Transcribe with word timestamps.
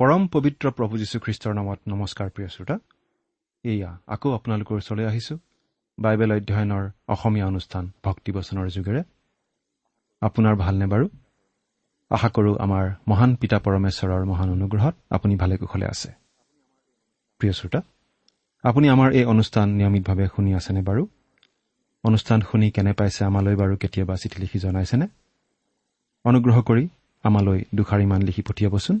পৰম 0.00 0.26
পবিত্ৰ 0.26 0.70
প্ৰভু 0.70 0.98
যীশুখ্ৰীষ্টৰ 0.98 1.54
নামত 1.54 1.78
নমস্কাৰ 1.88 2.30
প্ৰিয় 2.30 2.48
শ্ৰোতা। 2.48 2.78
এয়া 3.64 3.98
আকৌ 4.06 4.32
আপোনালোকৰ 4.34 4.74
ওচৰলৈ 4.76 5.04
আহিছো। 5.04 5.38
বাইবেল 5.98 6.32
অধ্যয়নৰ 6.32 6.90
অসমীয়া 7.08 7.46
অনুষ্ঠান 7.46 7.90
ভক্তিবচনৰ 8.04 8.68
যোগেৰে। 8.68 9.02
আপোনাৰ 10.20 10.56
ভালনে 10.56 10.86
বাৰু? 10.86 11.08
আশা 12.10 12.28
কৰোঁ 12.28 12.56
আমাৰ 12.58 12.90
মহান 13.08 13.36
পিতা 13.36 13.58
পৰমেশ্বৰৰ 13.58 14.24
মহান 14.24 14.50
অনুগ্ৰহত 14.50 14.94
আপুনি 15.10 15.36
ভালে 15.36 15.56
কুশলে 15.56 15.86
আছে। 15.86 16.12
প্ৰিয় 17.38 17.52
শ্ৰোতা 17.52 17.82
আপুনি 18.62 18.88
আমাৰ 18.88 19.12
এই 19.12 19.24
অনুষ্ঠান 19.24 19.68
নিয়মিতভাৱে 19.68 20.26
শুনি 20.26 20.54
আছেনে 20.54 20.80
বাৰু? 20.82 21.06
অনুষ্ঠান 22.04 22.40
শুনি 22.40 22.70
কেনে 22.70 22.92
পাইছে 22.92 23.24
আমালৈ 23.24 23.54
বাৰু 23.54 23.76
কেতিয়াবা 23.76 24.16
চিঠি 24.16 24.40
লিখি 24.40 24.58
জনাইছেনে? 24.58 25.08
অনুগ্ৰহ 26.24 26.62
কৰি 26.62 26.88
আমালৈ 27.22 27.64
দুষাৰিমান 27.74 28.22
লিখি 28.22 28.42
পঠিয়াবচোন। 28.42 29.00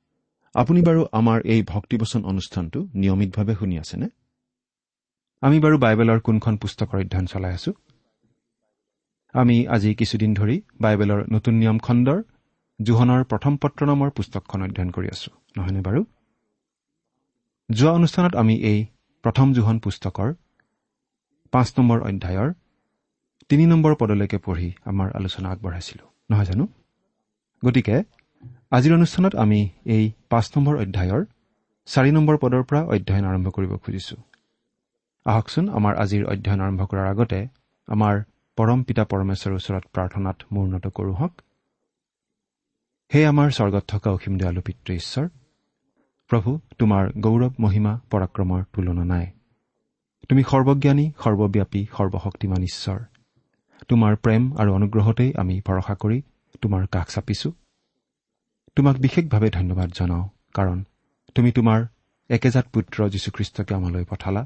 আপুনি 0.55 0.81
বাৰু 0.81 1.01
আমাৰ 1.11 1.39
এই 1.45 1.61
ভক্তিবচন 1.63 2.21
অনুষ্ঠানটো 2.25 2.79
নিয়মিতভাৱে 2.93 3.53
শুনি 3.55 3.75
আছেনে? 3.79 4.07
আমি 5.41 5.57
বাৰু 5.59 5.75
বাইবেলৰ 5.77 6.19
কোনখন 6.19 6.55
পুস্তকৰ 6.57 6.97
অধ্যয়ন 6.99 7.25
চলাই 7.25 7.53
আছো? 7.53 7.71
আমি 9.33 9.55
আজি 9.67 9.89
কিছুদিন 9.95 10.31
ধৰি 10.33 10.55
বাইবেলৰ 10.81 11.19
নতুন 11.31 11.53
নিয়ম 11.53 11.77
খণ্ডৰ 11.79 12.19
জোহনৰ 12.79 13.21
প্ৰথম 13.23 13.53
পত্ৰ 13.57 13.81
নামৰ 13.85 14.09
পুস্তকখন 14.09 14.59
অধ্যয়ন 14.61 14.89
কৰি 14.91 15.07
আছো 15.07 15.29
নহয়নে 15.57 15.81
বাৰু? 15.81 16.01
যোৱা 17.69 17.91
অনুষ্ঠানত 17.91 18.33
আমি 18.35 18.55
এই 18.71 18.79
প্ৰথম 19.23 19.47
জোহন 19.53 19.77
পুস্তকৰ 19.79 20.29
পাঁচ 21.53 21.67
নম্বৰ 21.77 21.99
অধ্যায়ৰ 22.01 22.49
তিনি 23.49 23.63
নম্বৰ 23.65 23.93
পদলৈকে 23.95 24.37
পঢ়ি 24.37 24.69
আমাৰ 24.85 25.07
আলোচনা 25.15 25.47
আগবঢ়াইছিলো 25.49 26.05
নহয় 26.29 26.45
জানো? 26.45 26.65
গতিকে 27.65 27.95
আজিৰ 28.71 28.93
অনুষ্ঠানত 28.93 29.35
আমি 29.35 29.69
এই 29.85 30.11
পাঁচ 30.29 30.45
নম্বৰ 30.57 30.75
অধ্যায়ৰ 30.77 31.25
চাৰি 31.85 32.11
নম্বৰ 32.11 32.37
পদৰ 32.37 32.63
পৰা 32.63 32.81
অধ্যয়ন 32.83 33.25
আৰম্ভ 33.25 33.47
কৰিব 33.49 33.71
খুজিছো। 33.77 34.15
আহকচোন 35.25 35.69
আমাৰ 35.69 35.93
আজিৰ 35.95 36.23
অধ্যয়ন 36.25 36.61
আৰম্ভ 36.61 36.81
কৰাৰ 36.85 37.07
আগতে 37.07 37.47
আমাৰ 37.87 38.15
পৰম 38.57 38.83
পিতা 38.83 39.03
পৰমেশ্বৰৰ 39.03 39.55
ওচৰত 39.55 39.83
প্ৰাৰ্থনাত 39.93 40.37
মূৰ্ণত 40.51 40.87
কৰোঁ 40.87 41.13
হওক। 41.13 41.33
হে 43.11 43.25
আমাৰ 43.25 43.49
স্বৰ্গত 43.51 43.83
থকা 43.87 44.09
অসীম 44.11 44.37
দয়ালু 44.37 44.61
পিতৃ 44.61 44.93
ঈশ্বৰ 44.95 45.25
প্ৰভু 46.29 46.59
তোমাৰ 46.79 47.03
গৌৰৱ 47.17 47.51
মহিমা 47.59 47.93
পৰাক্ৰমৰ 48.11 48.61
তুলনা 48.73 49.03
নাই। 49.03 49.25
তুমি 50.29 50.43
সৰ্বজ্ঞানী 50.43 51.05
সৰ্বব্যাপী 51.23 51.81
সৰ্বশক্তিমান 51.97 52.61
ঈশ্বৰ। 52.63 52.99
তোমাৰ 53.87 54.15
প্ৰেম 54.15 54.41
আৰু 54.57 54.69
অনুগ্ৰহতেই 54.73 55.33
আমি 55.35 55.61
ভৰসা 55.67 55.95
কৰি 55.95 56.21
তোমাৰ 56.61 56.87
কাষ 56.87 57.07
চাপিছো। 57.07 57.51
তোমাক 58.81 58.97
বিশেষভাৱে 58.97 59.49
ধন্যবাদ 59.49 59.89
জনাওঁ 59.93 60.25
কাৰণ 60.53 60.77
তুমি 61.35 61.49
তোমাৰ 61.51 61.79
একেজাত 62.29 62.65
পুত্ৰ 62.73 62.97
যীশুখ্ৰীষ্টকে 63.09 63.73
আমালৈ 63.75 64.05
পঠালা 64.09 64.41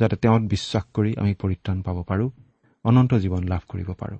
যাতে 0.00 0.16
তেওঁত 0.16 0.42
বিশ্বাস 0.42 0.84
কৰি 0.94 1.10
আমি 1.16 1.32
পৰিত্ৰাণ 1.34 1.78
পাব 1.82 1.98
পাৰোঁ 2.02 2.30
অনন্ত 2.84 3.12
জীৱন 3.14 3.42
লাভ 3.44 3.62
কৰিব 3.68 3.88
পাৰোঁ। 3.92 4.18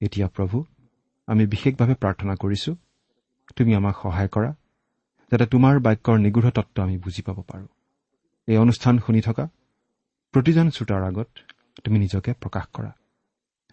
এতিয়া 0.00 0.26
প্ৰভু 0.28 0.64
আমি 1.26 1.46
বিশেষভাৱে 1.46 1.94
প্ৰাৰ্থনা 1.94 2.34
কৰিছো 2.34 2.72
তুমি 3.56 3.74
আমাক 3.74 3.96
সহায় 4.02 4.28
কৰা 4.28 4.50
যাতে 5.32 5.46
তোমাৰ 5.46 5.74
বাক্যৰ 5.80 6.18
নিগূঢ় 6.18 6.50
তত্ত্ব 6.50 6.82
আমি 6.82 6.96
বুজি 6.98 7.22
পাব 7.22 7.38
পাৰোঁ। 7.42 7.68
এই 8.48 8.56
অনুষ্ঠান 8.56 8.98
শুনি 8.98 9.20
থকা 9.20 9.44
প্ৰতিজন 10.34 10.66
শ্ৰোতাৰ 10.70 11.02
আগত 11.02 11.28
তুমি 11.84 11.98
নিজকে 11.98 12.30
প্ৰকাশ 12.32 12.66
কৰা। 12.72 12.92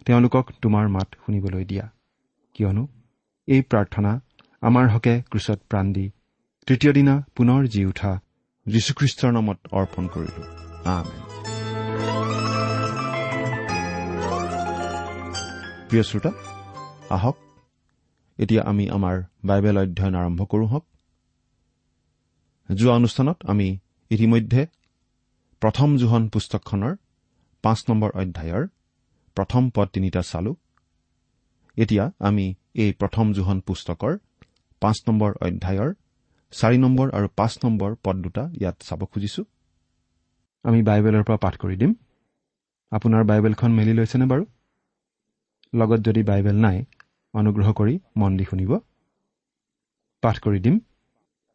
তেওঁলোকক 0.06 0.44
তোমাৰ 0.62 0.88
মাত 0.88 1.08
শুনিবলৈ 1.26 1.64
দিয়া। 1.64 1.86
কিয়নো 2.54 2.88
এই 3.48 3.62
প্ৰাৰ্থনা 3.62 4.20
আমাৰ 4.62 4.86
হকে 4.88 5.12
ক্ৰুচত 5.30 5.60
প্ৰাণ 5.68 5.92
দি 5.92 6.06
তৃতীয় 6.66 6.92
দিনা 6.92 7.14
পুনৰ 7.36 7.68
জি 7.68 7.84
উঠা 7.84 8.12
যীশুখ্ৰীষ্টৰ 8.66 9.32
নামত 9.32 9.58
অৰ্পণ 9.72 10.04
কৰিলো। 10.06 10.42
প্ৰিয় 15.88 16.02
শ্ৰোতা 16.02 16.32
আহক 17.10 17.36
এতিয়া 18.38 18.62
আমি 18.62 18.84
আমাৰ 18.90 19.16
বাইবেল 19.44 19.76
অধ্যয়ন 19.78 20.14
আৰম্ভ 20.14 20.40
কৰোঁ 20.44 20.68
হওক। 20.68 20.84
যোৱা 22.68 22.92
অনুষ্ঠানত 22.94 23.38
আমি 23.46 23.68
ইতিমধ্যে 24.10 24.62
প্ৰথম 25.62 25.88
জোহন 25.96 26.28
পুস্তকখনৰ 26.28 26.94
পাঁচ 27.64 27.78
নম্বৰ 27.88 28.10
অধ্যায়ৰ 28.14 28.64
প্ৰথম 29.36 29.62
পদ 29.74 29.88
তিনিটা 29.88 30.22
চালো। 30.22 30.52
এতিয়া 31.76 32.04
আমি 32.18 32.46
এই 32.74 32.90
প্ৰথম 32.92 33.32
জোহন 33.32 33.60
পুস্তকৰ 33.60 34.14
পাঁচ 34.82 34.96
নম্বৰ 35.08 35.30
অধ্যায়ৰ 35.40 35.90
চাৰি 36.52 36.78
নম্বৰ 36.78 37.06
আৰু 37.10 37.28
পাঁচ 37.36 37.52
নম্বৰ 37.64 37.90
পদ 38.04 38.16
দুটা 38.16 38.42
ইয়াত 38.60 38.76
চাব 38.80 39.00
খুজিছো। 39.04 39.42
আমি 40.64 40.82
বাইবেলৰ 40.82 41.22
পৰা 41.22 41.36
পাঠ 41.36 41.54
কৰি 41.56 41.76
দিম। 41.76 41.92
আপোনাৰ 42.92 43.22
বাইবেলখন 43.24 43.70
মেলি 43.72 43.92
লৈছেনে 43.92 44.26
বাৰু? 44.26 44.44
লগত 45.74 46.00
যদি 46.00 46.22
বাইবেল 46.22 46.56
নাই 46.60 46.78
অনুগ্ৰহ 47.34 47.68
কৰি 47.72 47.94
মন 48.16 48.36
দি 48.36 48.44
শুনিব। 48.44 48.72
পাঠ 50.22 50.36
কৰি 50.38 50.60
দিম। 50.60 50.76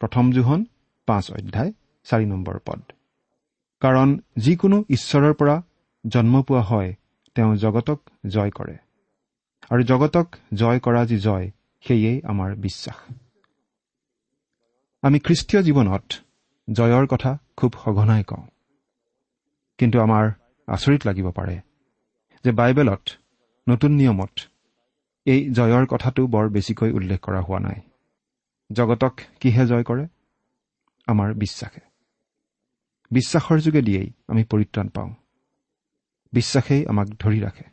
প্ৰথম 0.01 0.31
জোহন 0.31 0.65
পাঁচ 1.07 1.25
অধ্যায় 1.31 1.71
চাৰি 2.03 2.25
নম্বৰ 2.25 2.59
পদ। 2.65 2.81
কাৰণ 3.81 4.09
যিকোনো 4.37 4.77
ঈশ্বৰৰ 4.89 5.33
পৰা 5.33 5.55
জন্ম 6.07 6.41
পোৱা 6.41 6.61
হয় 6.61 6.95
তেওঁ 7.35 7.55
জগতক 7.55 7.99
জয় 8.27 8.51
কৰে। 8.51 8.75
আৰু 9.69 9.81
জগতক 9.83 10.27
জয় 10.53 10.79
কৰা 10.79 11.05
যি 11.05 11.17
জয় 11.19 11.51
সেয়েই 11.87 12.21
আমাৰ 12.23 12.55
বিশ্বাস। 12.55 13.13
আমি 15.01 15.19
খ্ৰীষ্টীয় 15.19 15.63
জীৱনত 15.63 16.13
জয়ৰ 16.73 17.07
কথা 17.07 17.37
খুব 17.57 17.73
সঘনাই 17.85 18.23
কওঁ। 18.23 18.47
কিন্তু 19.77 19.99
আমাৰ 19.99 20.31
আচৰিত 20.67 21.07
লাগিব 21.07 21.31
পাৰে 21.31 21.61
যে 22.43 22.51
বাইবেলত 22.51 23.09
নতুন 23.69 23.91
নিয়মত 23.91 24.29
এই 25.25 25.49
জয়ৰ 25.51 25.85
কথাটো 25.85 26.27
বৰ 26.27 26.49
বেছিকৈ 26.49 26.91
উল্লেখ 26.91 27.19
কৰা 27.19 27.41
হোৱা 27.41 27.59
নাই। 27.59 27.81
জগতক 28.71 29.19
কিহে 29.39 29.65
জয় 29.65 29.83
কৰে? 29.83 30.07
আমাৰ 31.07 31.33
বিশ্বাসে। 31.33 31.79
বিশ্বাসৰ 33.11 33.59
যোগেদিয়েই 33.59 34.11
আমি 34.27 34.43
পৰিত্ৰাণ 34.43 34.87
পাওঁ। 34.87 35.13
বিশ্বাসেই 36.33 36.85
আমাক 36.85 37.07
ধৰি 37.07 37.39
ৰাখে। 37.41 37.63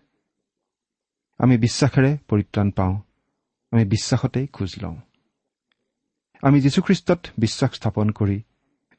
আমি 1.39 1.59
বিশ্বাসেৰে 1.59 2.19
পৰিত্ৰাণ 2.29 2.71
পাওঁ। 2.71 3.01
আমি 3.73 3.85
বিশ্বাসতেই 3.85 4.47
খোজ 4.47 4.75
লওঁ। 4.83 4.97
আমি 6.43 6.61
যীশুখ্ৰীষ্টত 6.61 7.27
বিশ্বাস 7.39 7.75
স্থাপন 7.75 8.11
কৰি 8.11 8.43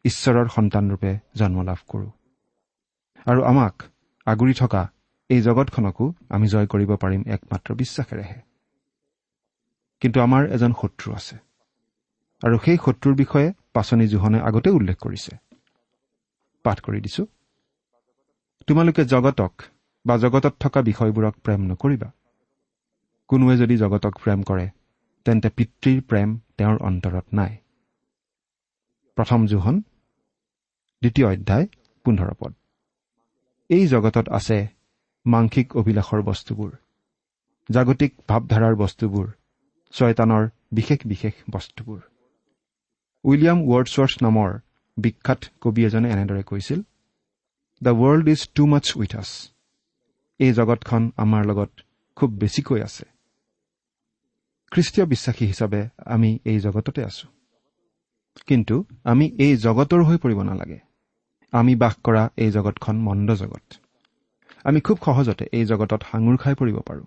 ঈশ্বৰৰ 0.03 0.47
সন্তানৰূপে 0.47 1.19
জন্ম 1.35 1.61
লাভ 1.61 1.77
কৰোঁ। 1.87 2.11
আৰু 3.25 3.43
আমাক 3.43 3.83
আগুৰি 4.25 4.53
থকা 4.53 4.91
এই 5.29 5.41
জগতখনকো 5.41 6.13
আমি 6.29 6.47
জয় 6.47 6.67
কৰিব 6.67 6.95
পাৰিম 6.95 7.23
একমাত্ৰ 7.27 7.73
বিশ্বাসেৰেহে। 7.73 8.41
কিন্তু 9.99 10.21
আমাৰ 10.21 10.49
এজন 10.49 10.73
শত্ৰু 10.81 11.13
আছে। 11.13 11.37
আৰু 12.43 12.59
সেই 12.65 12.77
শত্ৰুৰ 12.85 13.15
বিষয়ে 13.15 13.53
পাচনি 13.73 14.07
জোহনে 14.07 14.39
আগতে 14.39 14.69
উল্লেখ 14.69 14.97
কৰিছে। 14.97 15.37
পাঠ 16.63 16.81
কৰি 16.81 17.01
দিছো। 17.01 17.25
তোমালোকে 18.67 19.05
জগতক 19.05 19.61
বা 20.05 20.17
জগতত 20.17 20.55
থকা 20.59 20.81
বিষয়বোৰক 20.81 21.35
প্ৰেম 21.35 21.61
নকৰিবা। 21.61 22.11
কোনোৱে 23.33 23.53
যদি 23.57 23.75
জগতক 23.77 24.17
প্ৰেম 24.23 24.41
কৰে 24.47 24.63
তেন্তে 25.25 25.49
পিতৃৰ 25.49 26.01
প্ৰেম 26.01 26.33
তেওঁৰ 26.57 26.75
অন্তৰত 26.89 27.25
নাই। 27.33 27.53
প্ৰথম 29.17 29.45
জোহন 29.47 29.79
দ্বিতীয় 31.01 31.27
অধ্যায় 31.27 31.65
পোন্ধৰ 32.05 32.33
পদ। 32.39 32.53
এই 33.69 33.87
জগতত 33.87 34.27
আছে 34.29 34.57
মাংসিক 35.25 35.67
অভিলাষৰ 35.75 36.21
বস্তুবোৰ 36.21 36.71
জাগতিক 37.69 38.11
ভাৱধাৰাৰ 38.29 38.75
বস্তুবোৰ 38.75 39.27
ছয়তানৰ 39.93 40.43
বিশেষ 40.71 40.99
বিশেষ 41.05 41.33
বস্তুবোৰ। 41.51 41.99
উইলিয়াম 43.23 43.59
ৱৰ্ডছৱৰ্ছ 43.61 44.13
নামৰ 44.23 44.49
বিখ্যাত 44.97 45.41
কবি 45.61 45.81
এজনে 45.85 46.09
এনেদৰে 46.09 46.43
কৈছিল 46.43 46.79
the 47.81 47.91
world 48.01 48.25
is 48.27 48.41
too 48.55 48.63
much 48.67 48.85
with 48.97 49.15
us. 49.15 49.31
এই 50.39 50.51
জগতখন 50.53 51.11
আমাৰ 51.17 51.41
লগত 51.45 51.71
খুব 52.15 52.29
বেছিকৈ 52.37 52.81
আছে। 52.81 53.12
খ্ৰীষ্টীয় 54.73 55.07
বিশ্বাসী 55.07 55.45
হিচাপে 55.45 55.89
আমি 56.05 56.39
এই 56.45 56.59
জগততে 56.59 57.03
আছো। 57.03 57.27
কিন্তু 58.47 58.85
আমি 59.03 59.25
এই 59.39 59.57
জগতৰ 59.57 60.03
হৈ 60.03 60.17
পৰিব 60.17 60.41
নালাগে। 60.41 60.79
আমি 61.51 61.75
বাস 61.75 61.95
কৰা 62.03 62.29
এই 62.37 62.51
জগতখন 62.51 62.95
মন্দ 62.97 63.31
জগত। 63.31 63.73
আমি 64.63 64.81
খুব 64.81 64.97
সহজতে 65.05 65.45
এই 65.51 65.65
জগতত 65.65 66.03
সাঙুৰ 66.11 66.37
খাই 66.37 66.55
পৰিব 66.55 66.79
পাৰোঁ। 66.79 67.05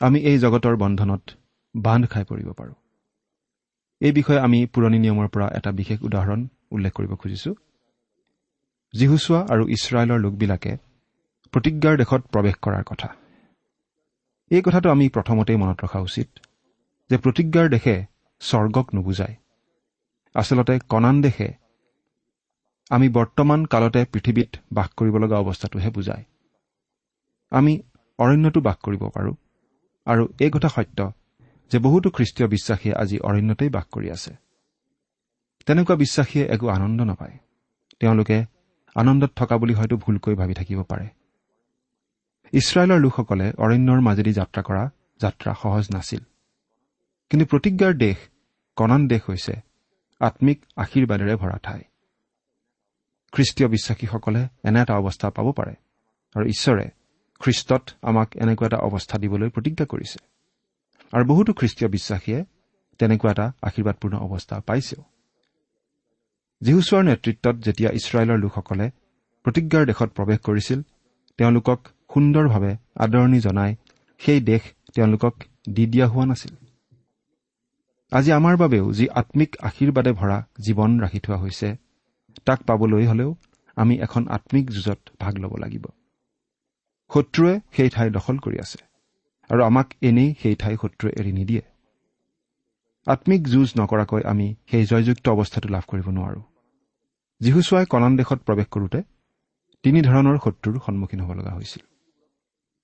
আমি 0.00 0.20
এই 0.20 0.38
জগতৰ 0.38 0.76
বন্ধনত 0.76 1.30
বান্ধ 1.76 2.06
খাই 2.06 2.24
পৰিব 2.24 2.52
পাৰোঁ। 2.52 2.74
এই 4.00 4.12
বিষয়ে 4.12 4.40
আমি 4.40 4.66
পুৰণি 4.66 4.98
নিয়মৰ 4.98 5.28
পৰা 5.28 5.48
এটা 5.54 5.72
বিশেষ 5.72 6.02
উদাহৰণ 6.02 6.48
উল্লেখ 6.70 6.92
কৰিব 6.92 7.14
খুজিছো। 7.14 7.54
জিহুচোৱা 8.94 9.46
আৰু 9.50 9.68
ইছৰাইলৰ 9.68 10.18
লোকবিলাকে 10.18 10.76
প্ৰতিজ্ঞাৰ 11.52 11.96
দেশত 11.96 12.22
প্ৰৱেশ 12.32 12.54
কৰাৰ 12.62 12.84
কথা। 12.86 13.08
এই 14.50 14.62
কথাটো 14.64 14.90
আমি 14.90 15.08
প্ৰথমতেই 15.08 15.56
মনত 15.56 15.84
ৰখা 15.84 16.00
উচিত। 16.00 16.28
যে 17.10 17.16
প্ৰতিজ্ঞাৰ 17.16 17.68
দেশে 17.68 18.04
স্বৰ্গক 18.40 18.94
নুবুজায়। 18.94 19.36
আচলতে 20.34 20.78
কণান 20.78 21.22
দেশে 21.22 21.54
আমি 22.90 23.08
বৰ্তমান 23.08 23.64
কালতে 23.64 24.04
পৃথিৱীত 24.04 24.56
বাস 24.72 24.88
কৰিব 24.96 25.16
লগা 25.16 25.36
অৱস্থাটোহে 25.38 25.90
বুজায়। 25.90 26.24
আমি 27.50 27.82
অৰণ্যতো 28.18 28.60
বাস 28.60 28.76
কৰিব 28.76 29.08
পাৰোঁ। 29.08 29.34
আৰু 30.06 30.28
এই 30.40 30.50
কথা 30.50 30.68
সত্য 30.68 31.12
যে 31.72 31.78
বহুতো 31.78 32.10
খ্ৰীষ্টীয় 32.10 32.48
বিশ্বাসীয়ে 32.48 32.94
আজি 32.94 33.18
অৰণ্যতেই 33.18 33.68
বাস 33.68 33.84
কৰি 33.84 34.10
আছে। 34.10 34.34
তেনেকুৱা 35.66 35.96
বিশ্বাসীয়ে 35.96 36.46
একো 36.46 36.68
আনন্দ 36.68 37.00
নাপায়। 37.00 37.38
তেওঁলোকে 38.00 38.44
আনন্দত 38.94 39.30
থকা 39.36 39.58
বুলি 39.58 39.74
হয়তো 39.74 39.96
ভুলকৈ 39.96 40.34
ভাবি 40.34 40.54
থাকিব 40.54 40.82
পাৰে। 40.82 41.08
ইছৰাইলৰ 42.52 43.00
লোকসকলে 43.00 43.52
অৰণ্যৰ 43.58 44.00
মাজেদি 44.00 44.32
যাত্ৰা 44.32 44.62
কৰা 44.62 44.90
যাত্ৰা 45.20 45.54
সহজ 45.62 45.88
নাছিল। 45.94 46.20
কিন্তু 47.30 47.46
প্ৰতিজ্ঞাৰ 47.46 47.94
দেশ 47.94 48.18
কণান 48.76 49.08
দেশ 49.08 49.22
হৈছে 49.28 49.54
আম্মিক 50.20 50.58
আশীৰ্বাদেৰে 50.76 51.34
ভৰা 51.36 51.58
ঠাই। 51.62 51.82
খ্ৰীষ্টীয় 53.32 53.68
বিশ্বাসীসকলে 53.68 54.42
এনে 54.64 54.80
এটা 54.82 54.94
অৱস্থা 54.94 55.30
পাব 55.30 55.52
পাৰে 55.52 55.74
আৰু 56.34 56.44
ঈশ্বৰে 56.48 56.86
খ্ৰীষ্টত 57.40 57.84
আমাক 58.02 58.28
এনেকুৱা 58.36 58.66
এটা 58.66 58.76
অৱস্থা 58.76 59.18
দিবলৈ 59.18 59.48
প্ৰতিজ্ঞা 59.48 59.86
কৰিছে। 59.86 60.18
আৰু 61.12 61.24
বহুতো 61.24 61.52
খ্ৰীষ্টীয় 61.52 61.90
বিশ্বাসীয়ে 61.90 62.44
তেনেকুৱা 62.98 63.30
এটা 63.30 63.52
আশীৰ্বাদপূৰ্ণ 63.62 64.14
অৱস্থা 64.16 64.60
পাইছেও। 64.60 65.02
জিহুচোৱাৰ 66.62 67.04
নেতৃত্বত 67.04 67.56
যেতিয়া 67.56 67.90
ইছৰাইলৰ 67.90 68.38
লোকসকলে 68.38 68.86
প্ৰতিজ্ঞাৰ 69.44 69.84
দেশত 69.86 70.08
প্ৰৱেশ 70.16 70.38
কৰিছিল 70.38 70.78
তেওঁলোকক 71.38 71.78
সুন্দৰভাৱে 72.14 72.72
আদৰণি 72.96 73.40
জনাই 73.40 73.76
সেই 74.18 74.40
দেশ 74.40 74.62
তেওঁলোকক 74.94 75.34
দি 75.68 75.86
দিয়া 75.86 76.06
হোৱা 76.06 76.26
নাছিল। 76.26 76.54
আজি 78.12 78.30
আমাৰ 78.32 78.56
বাবেও 78.56 78.86
যি 78.92 79.04
আম্মিক 79.14 79.50
আশীৰ্বাদে 79.60 80.12
ভৰা 80.12 80.36
জীৱন 80.60 80.90
ৰাখি 81.00 81.20
থোৱা 81.20 81.36
হৈছে 81.36 81.68
তাক 82.44 82.60
পাবলৈ 82.62 83.06
হলেও 83.06 83.30
আমি 83.76 83.94
এখন 84.00 84.22
আম্মিক 84.28 84.66
যুঁজত 84.70 85.00
ভাগ 85.20 85.34
ল'ব 85.38 85.52
লাগিব। 85.56 85.84
শত্ৰুৱে 87.10 87.54
সেই 87.76 87.88
ঠাই 87.88 88.08
দখল 88.10 88.36
কৰি 88.38 88.58
আছে 88.58 88.78
আৰু 89.50 89.60
আমাক 89.62 89.88
এনেই 90.02 90.30
সেই 90.42 90.54
ঠাই 90.54 90.74
শত্ৰুৱে 90.76 91.12
এৰি 91.20 91.32
নিদিয়ে। 91.32 91.62
আম্মিক 93.06 93.42
যুঁজ 93.48 93.68
নকৰাকৈ 93.80 94.22
আমি 94.22 94.46
সেই 94.70 94.84
জয়যুক্ত 94.84 95.26
অৱস্থাটো 95.28 95.68
লাভ 95.68 95.84
কৰিব 95.86 96.06
নোৱাৰো। 96.08 96.42
যীহুচুৱাই 97.40 97.86
কণান 97.86 98.12
দেশত 98.16 98.38
প্ৰৱেশ 98.46 98.68
কৰোঁতে 98.74 99.00
তিনি 99.84 99.98
ধৰণৰ 100.02 100.36
শত্ৰুৰ 100.44 100.76
সন্মুখীন 100.86 101.20
হ'ব 101.20 101.32
লগা 101.32 101.52
হৈছিল। 101.54 101.82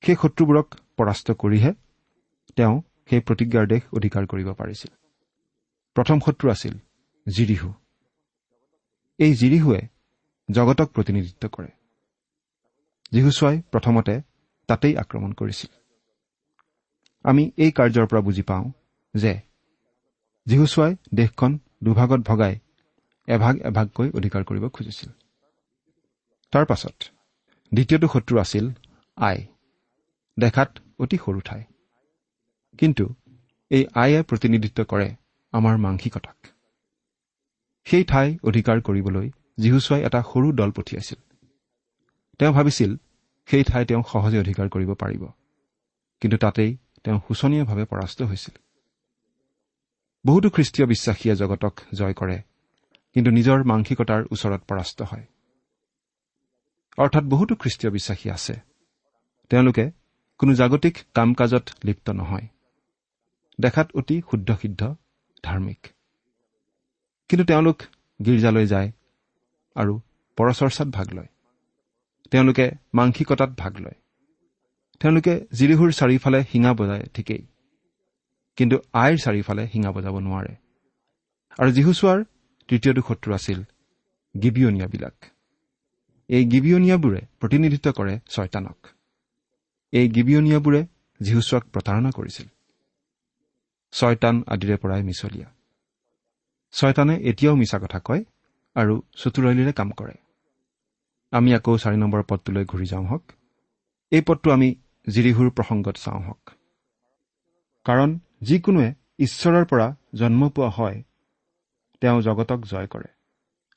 সেই 0.02 0.16
শত্ৰুবোৰক 0.22 0.66
পৰাস্ত 0.96 1.26
কৰিহে 1.42 1.70
তেওঁ 2.56 2.74
সেই 3.10 3.20
প্ৰতিজ্ঞাৰ 3.20 3.66
দেশ 3.66 3.82
অধিকাৰ 3.92 4.24
কৰিব 4.26 4.50
পাৰিছিল। 4.60 4.92
প্ৰথম 5.94 6.18
শত্ৰু 6.20 6.50
আছিল 6.50 6.74
জিৰিহু। 7.28 7.72
এই 9.18 9.34
জিৰিহুৱে 9.34 9.80
জগতক 10.50 10.88
প্ৰতিনিধিত্ব 10.90 11.48
কৰে। 11.48 11.68
যীহুচুৱাই 13.12 13.62
প্ৰথমতে 13.70 14.22
তাতেই 14.66 14.96
আক্ৰমণ 14.96 15.32
কৰিছিল। 15.32 15.72
আমি 17.24 17.50
এই 17.56 17.70
কাৰ্যৰ 17.70 18.06
পৰা 18.06 18.20
বুজি 18.20 18.42
পাওঁ 18.42 18.72
যে 19.14 19.40
যীহুচুৱাই 20.46 20.96
দেশখন 21.14 21.58
দুভাগত 21.84 22.20
ভগাই 22.20 22.58
এভাগ 23.28 23.54
এভাগকৈ 23.58 24.10
অধিকাৰ 24.10 24.44
কৰিব 24.44 24.68
খুজিছিল। 24.68 25.10
তাৰ 26.52 26.64
পাছত 26.66 26.96
দ্বিতীয়টো 27.72 28.08
শত্ৰু 28.08 28.38
আছিল 28.38 28.70
আই। 29.16 29.46
দেখাত 30.38 30.78
অতি 30.98 31.16
সৰু 31.16 31.40
ঠাই। 31.40 31.62
কিন্তু 32.78 33.14
এই 33.70 33.86
আয়ে 33.94 34.22
প্ৰতিনিধিত্ব 34.22 34.84
কৰে 34.84 35.14
আমাৰ 35.54 35.76
মাংসিকতাক। 35.78 36.46
সেই 37.84 38.04
ঠাই 38.04 38.38
অধিকাৰ 38.42 38.80
কৰিবলৈ 38.80 39.30
যীহুচুৱাই 39.58 40.02
এটা 40.02 40.22
সৰু 40.22 40.52
দল 40.52 40.70
পঠিয়াইছিল। 40.70 41.18
তেওঁ 42.38 42.52
ভাবিছিল 42.52 42.96
সেই 43.46 43.64
ঠাই 43.64 43.86
তেওঁ 43.86 44.02
সহজে 44.12 44.38
অধিকাৰ 44.38 44.68
কৰিব 44.68 44.94
পাৰিব। 44.94 45.26
কিন্তু 46.20 46.36
তাতেই 46.36 46.76
তেওঁ 47.04 47.18
শোচনীয়ভাৱে 47.18 47.84
পৰাস্ত 47.84 48.22
হৈছিল। 48.22 48.54
বহুতো 50.26 50.50
খ্ৰীষ্টীয় 50.50 50.88
বিশ্বাসীয়ে 50.88 51.36
জগতক 51.36 51.80
জয় 51.94 52.14
কৰে 52.14 52.38
কিন্তু 53.14 53.30
নিজৰ 53.30 53.64
মাংসিকতাৰ 53.64 54.22
ওচৰত 54.30 54.60
পৰাস্ত 54.60 55.02
হয়। 55.02 55.26
অৰ্থাৎ 56.96 57.24
বহুতো 57.24 57.54
খ্ৰীষ্টীয় 57.54 57.92
বিশ্বাসী 57.92 58.30
আছে। 58.30 58.54
তেওঁলোকে 59.48 59.90
কোনো 60.38 60.54
জাগতিক 60.54 60.98
কাম 61.14 61.34
কাজত 61.34 61.68
লিপ্ত 61.84 62.10
নহয়। 62.10 62.46
দেখাত 63.60 63.96
অতি 63.96 64.22
শুদ্ধ 64.30 64.56
সিদ্ধ 64.62 64.94
ধাৰ্মিক। 65.44 65.86
কিন্তু 67.28 67.44
তেওঁলোক 67.44 67.82
গীৰ্জালৈ 68.20 68.66
যায় 68.66 68.88
আৰু 69.74 69.94
পৰচৰ্চাত 70.38 70.88
ভাগ 70.88 71.06
লয়। 71.14 71.30
তেওঁলোকে 72.30 72.66
মাংসিকতাত 72.94 73.50
ভাগ 73.58 73.72
লয়। 73.78 73.98
তেওঁলোকে 75.00 75.34
জিৰিহুৰ 75.52 75.90
চাৰিওফালে 75.92 76.44
শিঙা 76.52 76.72
বজায় 76.74 77.04
ঠিকেই। 77.14 77.42
কিন্তু 78.56 78.76
আইৰ 78.92 79.16
চাৰিওফালে 79.18 79.68
শিঙা 79.68 79.90
বজাব 79.92 80.18
নোৱাৰে। 80.18 80.54
আৰু 81.58 81.70
যীহুচোৱাৰ 81.72 82.24
তৃতীয়টো 82.68 83.02
শত্ৰু 83.08 83.34
আছিল 83.34 83.62
গিবিয়নীয়াবিলাক। 84.42 85.16
এই 86.28 86.44
গিবিয়নীয়াবোৰে 86.44 87.20
প্ৰতিনিধিত্ব 87.40 87.92
কৰে 87.92 88.14
ছয়তানক। 88.30 88.86
এই 89.92 90.08
গিবিয়নীয়াবোৰে 90.08 90.80
যীহুচোৱাক 91.20 91.64
প্ৰতাৰণা 91.64 92.10
কৰিছিল। 92.10 92.46
ছয়তান 93.94 94.44
আদিৰে 94.46 94.76
পৰাই 94.76 95.02
মিছলীয়া। 95.02 95.48
ছয়তানে 96.74 97.14
এতিয়াও 97.16 97.56
মিছা 97.56 97.78
কথা 97.78 97.98
কয় 97.98 98.24
আৰু 98.76 99.02
চতুৰালিৰে 99.16 99.72
কাম 99.72 99.90
কৰে। 99.90 100.14
আমি 101.32 101.54
আকৌ 101.54 101.76
চাৰি 101.78 101.96
নম্বৰ 101.96 102.22
পদটোলৈ 102.22 102.64
ঘূৰি 102.64 102.86
যাওঁ 102.86 103.06
হওক। 103.06 103.24
এই 104.12 104.20
পদটো 104.20 104.50
আমি 104.50 104.68
জিৰিহুৰ 105.06 105.50
প্ৰসংগত 105.50 105.96
চাওঁ 105.96 106.20
হওক। 106.20 106.50
কাৰণ 107.84 108.20
যিকোনোৱে 108.42 108.94
ঈশ্বৰৰ 109.18 109.64
পৰা 109.64 109.96
জন্ম 110.14 110.48
পোৱা 110.48 110.68
হয় 110.68 111.02
তেওঁ 112.00 112.22
জগতক 112.22 112.60
জয় 112.64 112.86
কৰে। 112.86 113.08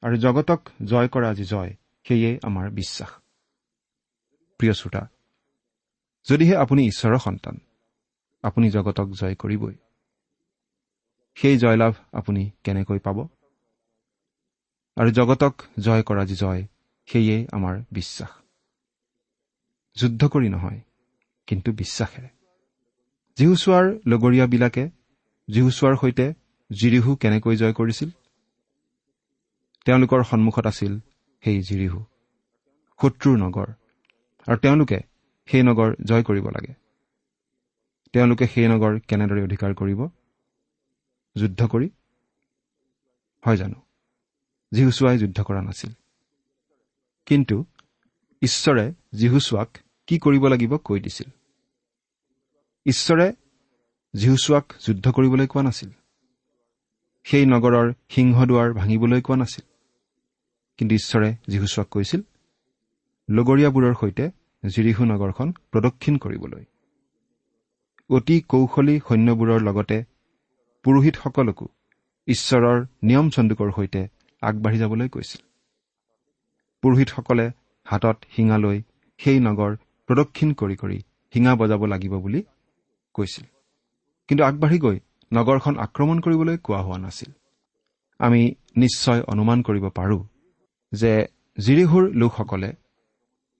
আৰু 0.03 0.15
জগতক 0.17 0.61
জয় 0.83 1.07
কৰা 1.07 1.33
যি 1.33 1.43
জয় 1.43 1.71
সেয়ে 2.05 2.39
আমাৰ 2.43 2.69
বিশ্বাস। 2.69 3.11
প্ৰিয় 4.59 4.73
শ্ৰোতা 4.73 5.03
যদিহে 6.27 6.55
আপুনি 6.55 6.81
ঈশ্বৰৰ 6.85 7.17
সন্তান 7.17 7.55
আপুনি 8.43 8.69
জগতক 8.69 9.07
জয় 9.09 9.35
কৰিবই। 9.35 9.75
সেই 11.37 11.57
জয়লাভ 11.57 11.93
আপুনি 12.13 12.51
কেনেকৈ 12.63 12.99
পাব? 12.99 13.17
আৰু 14.97 15.09
জগতক 15.11 15.53
জয় 15.79 16.03
কৰা 16.03 16.23
যি 16.25 16.35
জয় 16.35 16.63
সেয়ে 17.07 17.47
আমাৰ 17.51 17.75
বিশ্বাস। 17.91 18.31
যুদ্ধ 19.97 20.21
কৰি 20.27 20.49
নহয় 20.49 20.79
কিন্তু 21.47 21.71
বিশ্বাসেৰে। 21.71 22.29
জীহুচোৱাৰ 23.37 23.85
লগৰীয়াবিলাকে 24.07 24.83
জীহুচোৱাৰ 25.49 25.95
সৈতে 25.95 26.25
জিৰিহু 26.69 27.15
কেনেকৈ 27.15 27.55
জয় 27.55 27.73
কৰিছিল? 27.73 28.09
তেওঁলোকৰ 29.85 30.23
সন্মুখত 30.23 30.65
আছিল 30.67 30.99
সেই 31.43 31.57
জিৰিহু 31.61 31.99
শত্ৰুৰ 32.99 33.37
নগৰ 33.37 33.69
আৰু 34.47 34.57
তেওঁলোকে 34.57 34.99
সেই 35.47 35.63
নগৰ 35.63 35.89
জয় 36.05 36.23
কৰিব 36.23 36.45
লাগে। 36.49 36.73
তেওঁলোকে 38.13 38.45
সেই 38.47 38.67
নগৰ 38.67 38.99
কেনেদৰে 38.99 39.41
অধিকাৰ 39.43 39.73
কৰিব? 39.73 39.99
যুদ্ধ 41.37 41.67
কৰি? 41.67 41.89
হয় 43.45 43.57
জানো। 43.57 43.81
জীহুচুৱাই 44.73 45.17
যুদ্ধ 45.17 45.43
কৰা 45.43 45.61
নাছিল। 45.61 45.89
কিন্তু 47.25 47.65
ঈশ্বৰে 48.41 48.93
জীহুচুৱাক 49.13 49.77
কি 50.07 50.19
কৰিব 50.19 50.47
লাগিব 50.47 50.77
কৈ 50.77 50.99
দিছিল। 50.99 51.29
ঈশ্বৰে 52.85 53.33
জীহুচুৱাক 54.15 54.73
যুদ্ধ 54.87 55.11
কৰিবলৈ 55.11 55.47
কোৱা 55.47 55.63
নাছিল। 55.63 55.89
সেই 57.23 57.45
নগৰৰ 57.45 57.93
সিংহদুৱাৰ 58.09 58.73
ভাঙিবলৈ 58.73 59.21
কোৱা 59.21 59.37
নাছিল। 59.37 59.65
কিন্তু 60.77 60.95
ঈশ্বৰে 60.95 61.35
যীহুচুৱাক 61.47 61.87
কৈছিল 61.87 62.21
লগৰীয়াবোৰৰ 63.29 63.93
সৈতে 64.01 64.31
জিৰিহু 64.69 65.05
নগৰখন 65.05 65.51
প্ৰদক্ষিণ 65.51 66.17
কৰিবলৈ। 66.17 66.65
অতি 68.09 68.41
কৌশলী 68.41 68.99
সৈন্যবোৰৰ 69.09 69.61
লগতে 69.61 70.03
পুৰোহিতসকলকো 70.87 71.65
ঈশ্বৰৰ 72.27 72.77
নিয়ম 73.03 73.29
চন্দুকৰ 73.29 73.71
সৈতে 73.71 74.01
আগবাঢ়ি 74.41 74.77
যাবলৈ 74.77 75.07
কৈছিল। 75.09 75.41
পুৰোহিতসকলে 76.81 77.51
হাতত 77.85 78.17
শিঙা 78.35 78.57
লৈ 78.57 78.77
সেই 79.17 79.39
নগৰ 79.39 79.71
প্ৰদক্ষিণ 80.09 80.53
কৰি 80.53 80.75
কৰি 80.75 80.99
শিঙা 81.33 81.55
বজাব 81.55 81.85
লাগিব 81.85 82.13
বুলি 82.19 82.41
কৈছিল। 83.13 83.45
কিন্তু 84.27 84.43
আগবাঢ়ি 84.43 84.79
গৈ 84.79 84.99
নগৰখন 85.31 85.73
আক্ৰমণ 85.77 86.17
কৰিবলৈ 86.19 86.57
কোৱা 86.57 86.81
হোৱা 86.81 86.97
নাছিল। 86.97 87.31
আমি 88.19 88.41
নিশ্চয় 88.75 89.21
অনুমান 89.27 89.61
কৰিব 89.61 89.85
পাৰোঁ 89.89 90.21
যে 90.91 91.27
জিৰিহুৰ 91.57 92.03
লোকসকলে 92.13 92.73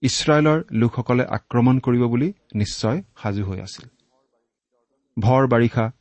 ইছৰাইলৰ 0.02 0.58
লোকসকলে 0.72 1.24
আক্ৰমণ 1.24 1.78
কৰিব 1.78 2.02
বুলি 2.04 2.32
নিশ্চয় 2.54 3.02
সাজু 3.22 3.42
হৈ 3.44 3.58
আছিল। 3.60 3.86
ভৰ 5.18 5.42
বাৰিষা 5.46 5.92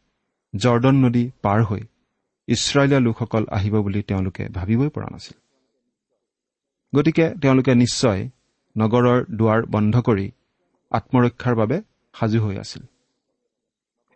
জৰ্দন 0.64 0.96
নদী 1.06 1.24
পাৰ 1.44 1.60
হৈ 1.70 1.82
ইছৰাইলীয়া 2.48 3.02
লোকসকল 3.08 3.44
আহিব 3.58 3.76
বুলি 3.86 4.02
তেওঁলোকে 4.10 4.44
ভাবিবই 4.58 4.90
পৰা 4.96 5.08
নাছিল। 5.14 5.38
গতিকে 6.94 7.26
তেওঁলোকে 7.42 7.74
নিশ্চয় 7.84 8.22
নগৰৰ 8.76 9.20
দুৱাৰ 9.38 9.62
বন্ধ 9.74 9.96
কৰি 10.08 10.28
আত্মৰক্ষাৰ 10.92 11.56
বাবে 11.62 11.78
সাজু 12.16 12.40
হৈ 12.44 12.56
আছিল। 12.64 12.84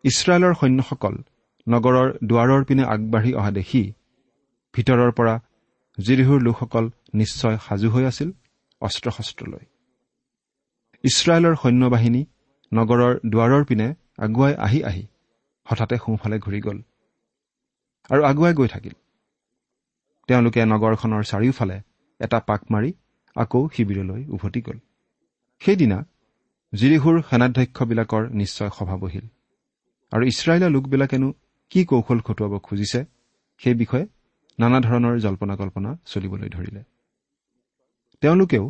ইছৰাইলৰ 0.04 0.54
সৈন্যসকল 0.62 1.16
নগৰৰ 1.68 2.08
দুৱাৰৰ 2.24 2.62
পিনে 2.64 2.84
আগবাঢ়ি 2.94 3.32
অহা 3.40 3.52
দেখি 3.52 3.84
ভিতৰৰ 4.74 5.12
পৰা 5.18 5.36
জিৰিহুৰ 5.98 6.40
লোকসকল 6.42 6.86
নিশ্চয় 7.14 7.58
সাজু 7.66 7.88
হৈ 7.94 8.04
আছিল 8.12 8.30
অস্ত্ৰ 8.82 9.08
শস্ত্ৰ 9.18 9.44
লৈ 9.54 9.66
ইছৰাইলৰ 11.04 11.56
সৈন্যবাহিনী 11.64 12.22
নগৰৰ 12.72 13.14
দুৱাৰৰ 13.32 13.64
পিনে 13.66 13.88
আগুৱাই 14.26 14.54
আহি 14.66 14.80
আহি 14.90 15.04
হঠাতে 15.68 15.96
সোঁফালে 16.03 16.38
ঘূৰি 16.46 16.60
গ'ল 16.65 16.80
আৰু 18.10 18.22
আগুৱাই 18.32 18.53
গৈ 18.53 18.68
থাকিল। 18.68 18.96
তেওঁলোকে 20.30 20.62
নগৰখনৰ 20.65 21.24
চাৰিওফালে 21.32 21.77
এটা 22.20 22.38
পাক 22.50 22.62
মাৰি 22.72 22.89
আকৌ 23.36 23.62
শিবিৰলৈ 23.74 24.22
উভতি 24.36 24.62
গ'ল। 24.62 24.77
সেইদিনা 25.62 25.98
জিৰিহুৰ 26.74 27.15
সেনাধ্যক্ষবিলাকৰ 27.30 28.24
নিশ্চয় 28.41 28.70
সভা 28.77 28.96
বহিল 29.03 29.25
আৰু 30.12 30.24
ইছৰাইলৰ 30.32 30.72
লোকবিলাকেনো 30.75 31.30
কি 31.72 31.82
কৌশল 31.86 32.20
খটুৱাব 32.20 32.53
খুজিছে 32.60 33.00
সেই 33.62 33.75
বিষয়ে 33.82 34.06
নানা 34.60 34.80
ধৰণৰ 34.80 35.15
জল্পনা 35.20 35.56
কল্পনা 35.56 35.89
চলিবলৈ 36.06 36.50
ধৰিলে। 36.50 36.82
তেওঁলোকেও 38.24 38.65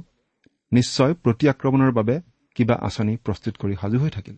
নিশ্চয় 0.71 1.13
প্ৰতি 1.23 1.45
আক্ৰমণৰ 1.53 1.91
বাবে 1.91 2.15
কিবা 2.55 2.75
আঁচনি 2.87 3.13
প্ৰস্তুত 3.25 3.53
কৰি 3.61 3.75
সাজু 3.81 3.97
হৈ 3.99 4.09
থাকিল। 4.09 4.35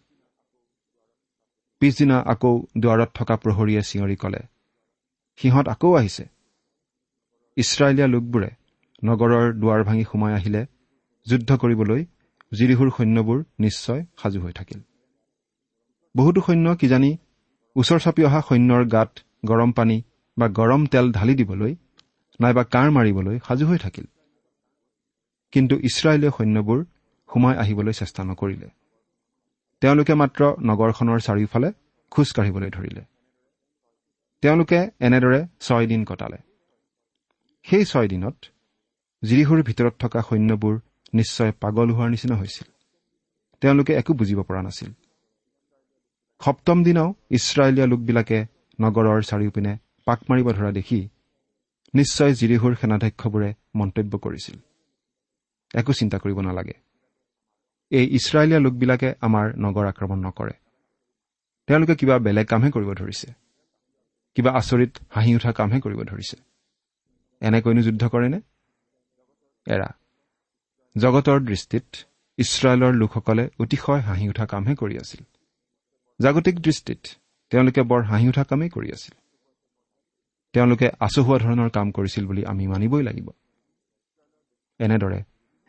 পিছদিনা 1.84 2.18
আকৌ 2.34 2.52
দুৱাৰত 2.78 3.10
থকা 3.14 3.36
প্ৰহৰীয়ে 3.36 3.82
চিঞৰি 3.90 4.16
কলে 4.16 4.42
সিহঁত 5.40 5.68
আকৌ 5.68 5.90
আহিছে? 5.96 6.24
ইছৰাইলীয়া 7.58 8.08
লোকবোৰে 8.08 8.50
নগৰৰ 9.04 9.54
দুৱাৰ 9.54 9.84
ভাঙি 9.84 10.04
সোমাই 10.04 10.34
আহিলে 10.34 10.62
যুদ্ধ 11.28 11.50
কৰিবলৈ 11.58 12.06
জিৰিহুৰ 12.54 12.90
সৈন্যবোৰ 12.98 13.44
নিশ্চয় 13.60 14.06
সাজু 14.22 14.40
হৈ 14.42 14.52
থাকিল। 14.52 14.80
বহুতো 16.16 16.42
সৈন্য 16.42 16.76
কিজানি 16.76 17.18
ওচৰ 17.76 18.00
চাপি 18.00 18.24
অহা 18.24 18.42
সৈন্যৰ 18.42 18.84
গাত 18.86 19.12
গৰম 19.46 19.72
পানী 19.72 19.98
বা 20.38 20.48
গৰম 20.48 20.86
তেল 20.86 21.12
ঢালি 21.12 21.36
দিবলৈ 21.36 21.76
নাইবা 22.40 22.64
কাঁড় 22.64 22.92
মাৰিবলৈ 22.92 23.40
সাজু 23.48 23.66
হৈ 23.66 23.78
থাকিল। 23.78 24.06
কিন্তু 25.52 25.76
ইছৰাইলীয় 25.80 26.32
সৈন্যবোৰ 26.32 26.80
সোমাই 27.30 27.56
আহিবলৈ 27.58 27.94
চেষ্টা 27.94 28.24
নকৰিলে। 28.24 28.70
তেওঁলোকে 29.84 30.14
মাত্ৰ 30.14 30.42
নগৰখনৰ 30.64 31.20
চাৰিওফালে 31.20 31.72
খোজ 32.12 32.32
কাঢ়িবলৈ 32.32 32.70
ধৰিলে। 32.70 33.02
তেওঁলোকে 34.42 34.90
এনেদৰে 35.00 35.46
ছয়দিন 35.60 36.06
কটালে। 36.06 36.38
সেই 37.64 37.86
ছয়দিনত 37.86 38.36
জিৰিহুৰ 39.24 39.64
ভিতৰত 39.64 39.94
থকা 40.00 40.22
সৈন্যবোৰ 40.22 40.80
নিশ্চয় 41.14 41.52
পাগল 41.52 41.92
হোৱাৰ 41.92 42.10
নিচিনা 42.10 42.36
হৈছিল। 42.36 42.68
তেওঁলোকে 43.62 43.94
একো 43.94 44.14
বুজিব 44.14 44.44
পৰা 44.44 44.62
নাছিল। 44.62 44.92
সপ্তম 46.40 46.84
দিনাও 46.84 47.14
ইছৰাইলীয়া 47.30 47.88
লোকবিলাকে 47.88 48.46
নগৰৰ 48.82 49.22
চাৰিওপিনে 49.22 49.78
পাক 50.06 50.20
মাৰিব 50.30 50.52
ধৰা 50.52 50.72
দেখি 50.72 51.10
নিশ্চয় 51.94 52.34
জিৰিহুৰ 52.34 52.76
সেনাধ্যক্ষবোৰে 52.76 53.54
মন্তব্য 53.76 54.18
কৰিছিল। 54.18 54.56
একো 55.76 55.94
চিন্তা 55.94 56.18
কৰিব 56.18 56.40
নালাগে। 56.40 56.74
এই 57.94 58.06
ইছৰাইলীয়া 58.06 58.60
লোকবিলাকে 58.60 59.10
আমাৰ 59.22 59.46
নগৰ 59.58 59.86
আক্ৰমণ 59.86 60.20
নকৰে। 60.26 60.54
তেওঁলোকে 61.68 61.96
কিবা 61.96 62.20
বেলেগ 62.20 62.46
কামহে 62.46 62.70
কৰিব 62.72 62.90
ধৰিছে। 62.94 63.28
কিবা 64.36 64.52
আচৰিত 64.52 64.94
হাঁহি 65.10 65.36
উঠা 65.36 65.52
কামহে 65.52 65.80
কৰিব 65.80 66.00
ধৰিছে। 66.04 66.38
এনেকৈনো 67.42 67.82
যুদ্ধ 67.82 68.04
কৰেনে? 68.08 68.40
এৰা 69.68 69.90
জগতৰ 70.98 71.40
দৃষ্টিত 71.40 71.86
ইছৰাইলৰ 72.38 72.94
লোকসকলে 72.94 73.50
অতিশয় 73.60 74.02
হাঁহি 74.02 74.26
উঠা 74.30 74.46
কামহে 74.46 74.76
কৰি 74.76 74.96
আছিল। 74.98 75.22
জাগতিক 76.20 76.56
দৃষ্টিত 76.60 77.02
তেওঁলোকে 77.50 77.82
বৰ 77.82 78.02
হাঁহি 78.04 78.28
উঠা 78.28 78.44
কামেই 78.44 78.70
কৰি 78.70 78.90
আছিল। 78.92 79.16
তেওঁলোকে 80.54 80.88
আচহুৱা 81.00 81.38
ধৰণৰ 81.40 81.70
কাম 81.70 81.92
কৰিছিল 81.92 82.24
বুলি 82.28 82.46
আমি 82.46 82.68
মানিবই 82.68 83.04
লাগিব। 83.04 83.28
এনেদৰে 84.80 85.20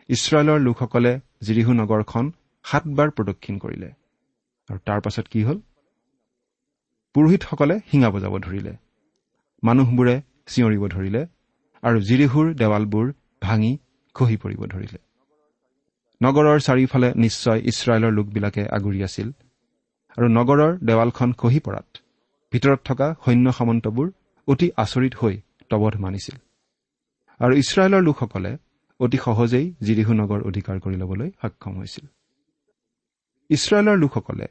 ইছৰাইলৰ 0.08 0.58
লোকসকলে 0.60 1.20
জিৰিহু 1.46 1.72
নগৰখন 1.72 2.24
সাতবাৰ 2.64 3.08
প্ৰদক্ষিণ 3.16 3.54
কৰিলে। 3.58 3.88
আৰু 4.68 4.78
তাৰ 4.86 5.00
পাছত 5.00 5.26
কি 5.32 5.40
হ'ল? 5.42 5.58
পুৰোহিতসকলে 7.14 7.74
শিঙা 7.90 8.08
বজাব 8.10 8.34
ধৰিলে। 8.38 8.72
মানুহবোৰে 9.62 10.14
চিঞৰিব 10.52 10.82
ধৰিলে 10.94 11.22
আৰু 11.82 11.98
জিৰিহুৰ 12.08 12.46
দেৱালবোৰ 12.60 13.06
ভাঙি 13.42 13.72
খহি 14.16 14.36
পৰিব 14.36 14.60
ধৰিলে। 14.66 14.98
নগৰৰ 16.20 16.58
চাৰিওফালে 16.60 17.08
নিশ্চয় 17.16 17.58
ইছৰাইলৰ 17.70 18.12
লোকবিলাকে 18.18 18.62
আগুৰি 18.76 19.00
আছিল 19.08 19.28
আৰু 20.18 20.26
নগৰৰ 20.38 20.72
দেৱালখন 20.88 21.30
খহি 21.40 21.60
পৰাত 21.66 21.88
ভিতৰত 22.52 22.80
থকা 22.84 23.06
সৈন্য 23.24 23.46
সামন্তবোৰ 23.58 24.08
অতি 24.48 24.66
আচৰিত 24.76 25.14
হৈ 25.20 25.34
তবধ 25.70 25.94
মানিছিল। 26.04 26.36
আৰু 27.40 27.52
ইছৰাইলৰ 27.62 28.02
লোকসকলে 28.08 28.50
অতি 29.04 29.18
সহজেই 29.25 29.66
জিৰিহু 29.82 30.12
নগৰ 30.12 30.40
অধিকাৰ 30.42 30.76
কৰি 30.80 30.96
ল'বলৈ 30.96 31.30
সক্ষম 31.42 31.75
হৈছিল। 31.76 32.06
ইছৰাইলৰ 33.50 33.96
লোকসকলে 33.99 34.46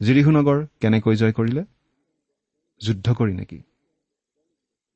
জিৰিহু 0.00 0.30
নগৰ 0.30 0.58
কেনেকৈ 0.80 1.16
জয় 1.16 1.32
কৰিলে? 1.32 1.62
যুদ্ধ 2.80 3.06
কৰি 3.12 3.34
নেকি? 3.34 3.58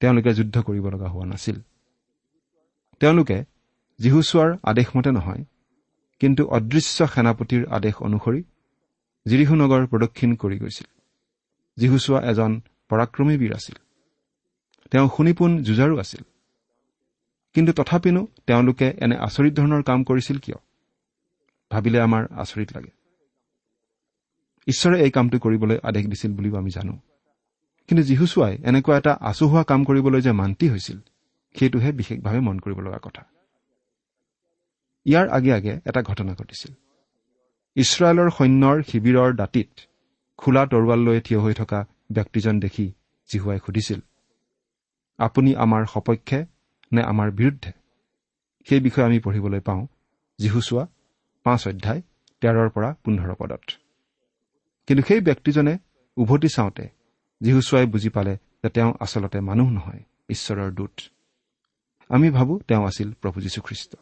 তেওঁলোকে 0.01 0.31
যুদ্ধ 0.35 0.57
কৰিব 0.63 0.85
লগা 0.89 1.09
হোৱা 1.09 1.27
নাছিল। 1.27 1.57
তেওঁলোকে 3.01 3.39
যীহুচোৱাৰ 3.99 4.51
আদেশমতে 4.63 5.11
নহয় 5.11 5.45
কিন্তু 6.21 6.43
অদৃশ্য 6.47 6.99
সেনাপতিৰ 7.07 7.63
আদেশ 7.71 7.95
অনুসৰি 8.03 8.41
জিৰিহু 9.27 9.55
নগৰ 9.55 9.87
প্ৰদক্ষিণ 9.87 10.31
কৰি 10.35 10.57
গৈছিল। 10.59 10.89
যীহুচোৱা 11.77 12.21
এজন 12.31 12.53
পৰাক্ৰমী 12.89 13.35
বীৰ 13.39 13.53
আছিল। 13.55 13.77
তেওঁ 14.91 15.09
শুনিপোন 15.17 15.51
যুঁজাৰু 15.63 15.95
আছিল। 15.99 16.23
কিন্তু 17.55 17.73
তথাপিনো 17.73 18.27
তেওঁলোকে 18.47 18.95
এনে 19.01 19.17
আচৰিত 19.17 19.55
ধৰণৰ 19.55 19.83
কাম 19.83 20.05
কৰিছিল 20.05 20.39
কিয়? 20.39 20.57
ভাবিলে 21.71 22.01
আমাৰ 22.01 22.27
আচৰিত 22.31 22.77
লাগে। 22.77 22.91
ঈশ্বৰে 24.67 25.03
এই 25.03 25.11
কামটো 25.11 25.39
কৰিবলৈ 25.39 25.79
আদেশ 25.83 26.07
দিছিল 26.07 26.33
বুলিও 26.33 26.57
আমি 26.57 26.71
জানো। 26.71 26.99
কিন্তু 27.89 28.03
যীহুচুৱাই 28.03 28.59
এনেকুৱা 28.65 28.99
এটা 28.99 29.19
আচুহোৱা 29.21 29.63
কাম 29.63 29.85
কৰিবলৈ 29.85 30.21
যে 30.21 30.33
মান্তি 30.33 30.69
হৈছিল 30.69 30.99
সেইটোহে 31.59 31.93
বিশেষভাৱে 31.93 32.41
মন 32.41 32.59
কৰিব 32.59 32.81
লগা 32.81 32.99
কথা। 33.03 33.23
ইয়াৰ 35.05 35.29
আগে 35.29 35.53
আগে 35.53 35.81
এটা 35.87 36.03
ঘটনা 36.03 36.35
ঘটিছিল। 36.35 36.75
ইছৰাইলৰ 37.75 38.31
সৈন্যৰ 38.31 38.83
শিবিৰৰ 38.83 39.37
দাঁতিত 39.37 39.69
খোলা 40.39 40.67
তৰোৱাল 40.67 40.99
লৈ 40.99 41.21
থিয় 41.21 41.41
হৈ 41.41 41.55
থকা 41.55 41.87
ব্যক্তিজন 42.13 42.61
দেখি 42.61 42.93
জিহুৱাই 43.33 43.59
সুধিছিল 43.59 44.01
আপুনি 45.19 45.55
আমাৰ 45.55 45.85
সপক্ষে 45.85 46.45
নে 46.93 47.03
আমাৰ 47.03 47.31
বিৰুদ্ধে? 47.31 47.73
সেই 48.69 48.81
বিষয়ে 48.81 49.05
আমি 49.05 49.19
পঢ়িবলৈ 49.19 49.61
পাওঁ 49.61 49.87
যীহুচোৱা 50.39 50.87
পাঁচ 51.45 51.69
অধ্যায় 51.69 52.03
তেৰৰ 52.41 52.69
পৰা 52.69 52.95
পোন্ধৰ 53.05 53.35
পদত। 53.35 53.61
কিন্তু 54.87 55.05
সেই 55.09 55.21
ব্যক্তিজনে 55.21 55.79
উভতি 56.17 56.49
চাওঁতে 56.49 56.89
যীহুচোৱাই 57.41 57.87
বুজি 57.87 58.09
পালে 58.09 58.35
যে 58.35 58.69
তেওঁ 58.69 58.95
আচলতে 59.01 59.41
মানুহ 59.41 59.71
নহয় 59.71 60.03
ঈশ্বৰৰ 60.29 60.73
দূত। 60.73 61.01
আমি 62.09 62.31
ভাবো 62.31 62.61
তেওঁ 62.69 62.87
আছিল 62.87 63.13
প্ৰভু 63.13 63.41
যীশুখ্ৰীষ্ট। 63.41 63.97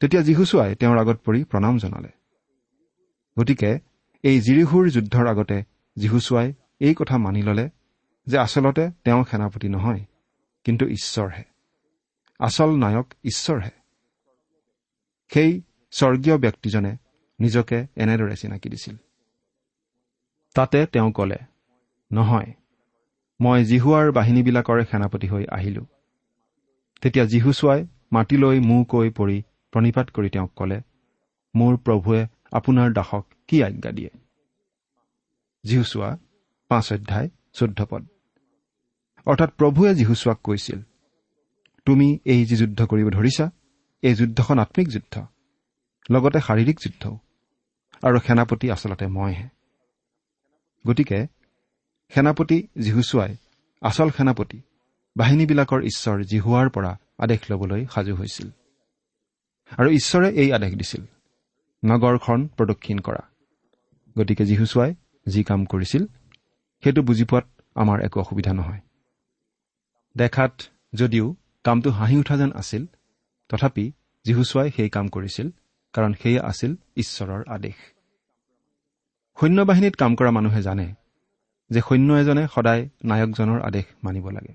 তেতিয়া 0.00 0.22
যীহুচোৱাই 0.22 0.74
তেওঁৰ 0.74 0.98
আগত 0.98 1.16
পৰি 1.16 1.44
প্ৰণাম 1.44 1.78
জনালে। 1.78 2.08
গতিকে 3.38 3.78
এই 4.22 4.40
জিৰিহুৰ 4.40 4.88
যুদ্ধৰ 4.88 5.26
আগতে 5.26 5.62
যীহুচোৱাই 5.96 6.52
এই 6.80 6.94
কথা 6.94 7.18
মানি 7.18 7.42
ললে 7.42 7.70
যে 8.26 8.38
আচলতে 8.38 8.90
তেওঁ 9.04 9.24
সেনাপতি 9.24 9.68
নহয় 9.68 10.04
কিন্তু 10.64 10.84
ঈশ্বৰহে 10.86 11.44
আচল 12.38 12.70
নায়ক 12.76 13.06
ঈশ্বৰহে 13.24 13.70
সেই 15.30 15.62
স্বৰ্গীয় 15.90 16.36
ব্যক্তিজনে 16.38 16.96
নিজকে 17.40 17.86
এনেদৰে 17.96 18.36
চিনাকি 18.36 18.68
দিছিল। 18.68 18.96
তাতে 20.54 20.86
তেওঁ 20.86 21.12
কলে 21.12 21.38
নহয় 22.12 22.52
মই 23.40 23.64
জিহুৱাৰ 23.64 24.12
বাহিনীবিলাকৰে 24.12 24.84
সেনাপতি 24.84 25.28
হৈ 25.28 25.44
আহিলো। 25.50 25.84
তেতিয়া 27.02 27.24
জিহুচোৱাই 27.24 27.86
মাটিলৈ 28.12 28.60
মূৰ 28.60 28.84
কৈ 28.84 29.10
পৰি 29.10 29.42
প্ৰণিপাত 29.72 30.10
কৰি 30.10 30.28
তেওঁক 30.30 30.52
কলে 30.56 30.78
মোৰ 31.54 31.76
প্ৰভুৱে 31.76 32.26
আপোনাৰ 32.52 32.92
দাসক 32.92 33.24
কি 33.48 33.62
আজ্ঞা 33.62 33.90
দিয়ে? 33.92 34.10
জিহুচোৱা 35.64 36.18
পাঁচ 36.68 36.92
অধ্যায় 36.92 37.28
চৈধ্য 37.52 37.86
পদ। 37.90 38.11
অৰ্থাৎ 39.26 39.50
প্ৰভুৱে 39.50 39.94
যীহুচোৱাক 39.94 40.38
কৈছিল 40.44 40.80
তুমি 41.86 42.18
এই 42.24 42.46
যি 42.46 42.56
যুদ্ধ 42.56 42.86
কৰিব 42.86 43.10
ধৰিছা 43.10 43.50
এই 44.02 44.14
যুদ্ধখন 44.14 44.58
আত্মিক 44.58 44.88
যুদ্ধ 44.88 45.26
লগতে 46.10 46.40
শাৰীৰিক 46.40 46.78
যুদ্ধও 46.84 47.18
আৰু 48.02 48.18
সেনাপতি 48.18 48.70
আচলতে 48.70 49.06
মইহে। 49.06 49.48
গতিকে 50.86 51.26
সেনাপতি 52.08 52.68
যীহুচোৱাই 52.78 53.36
আচল 53.80 54.10
সেনাপতি 54.10 54.60
বাহিনীবিলাকৰ 55.16 55.82
ঈশ্বৰ 55.82 56.24
জিহুৱাৰ 56.24 56.70
পৰা 56.70 56.98
আদেশ 57.18 57.50
ল'বলৈ 57.50 57.86
সাজু 57.86 58.14
হৈছিল। 58.14 58.50
আৰু 59.78 59.90
ঈশ্বৰে 59.90 60.28
এই 60.30 60.52
আদেশ 60.52 60.74
দিছিল 60.74 61.02
নগৰখন 61.84 62.48
প্ৰদক্ষিণ 62.48 62.98
কৰা। 62.98 63.22
গতিকে 64.18 64.44
যীহুচোৱাই 64.44 64.94
যি 65.26 65.44
কাম 65.44 65.64
কৰিছিল 65.64 66.06
সেইটো 66.84 67.02
বুজি 67.02 67.24
পোৱাত 67.24 67.44
আমাৰ 67.74 68.00
একো 68.00 68.20
অসুবিধা 68.20 68.52
নহয়। 68.52 68.80
দেখাত 70.16 70.62
যদিও 70.94 71.36
কামটো 71.64 71.90
হাঁহি 71.90 72.16
উঠা 72.16 72.36
যেন 72.36 72.52
আছিল 72.52 72.86
তথাপি 73.48 73.92
যীহুচোৱাই 74.24 74.70
সেই 74.70 74.88
কাম 74.88 75.08
কৰিছিল 75.08 75.50
কাৰণ 75.92 76.12
সেয়া 76.12 76.42
আছিল 76.44 76.76
ঈশ্বৰৰ 76.96 77.44
আদেশ। 77.48 77.74
সৈন্য 79.40 79.62
বাহিনীত 79.62 79.94
কাম 79.96 80.14
কৰা 80.14 80.30
মানুহে 80.30 80.62
জানে 80.62 80.94
যে 81.70 81.80
সৈন্য 81.80 82.12
এজনে 82.12 82.46
সদায় 82.54 82.88
নায়কজনৰ 83.04 83.60
আদেশ 83.60 83.84
মানিব 84.04 84.28
লাগে। 84.28 84.54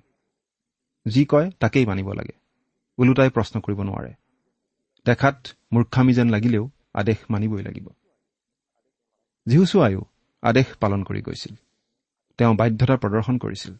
যি 1.08 1.26
কয় 1.26 1.52
তাকেই 1.52 1.86
মানিব 1.86 2.12
লাগে। 2.12 2.36
ওলোটাই 2.98 3.30
প্ৰশ্ন 3.30 3.60
কৰিব 3.60 3.82
নোৱাৰে। 3.82 4.14
দেখাত 5.06 5.48
মূৰ্খামী 5.74 6.14
যেন 6.14 6.30
লাগিলেও 6.30 6.70
আদেশ 6.94 7.18
মানিবই 7.30 7.64
লাগিব। 7.64 7.90
জীহুচুৱায়ো 9.48 10.02
আদেশ 10.42 10.66
পালন 10.80 11.04
কৰি 11.04 11.22
গৈছিল। 11.22 11.56
তেওঁ 12.38 12.56
বাধ্যতা 12.56 12.98
প্ৰদৰ্শন 12.98 13.38
কৰিছিল। 13.38 13.76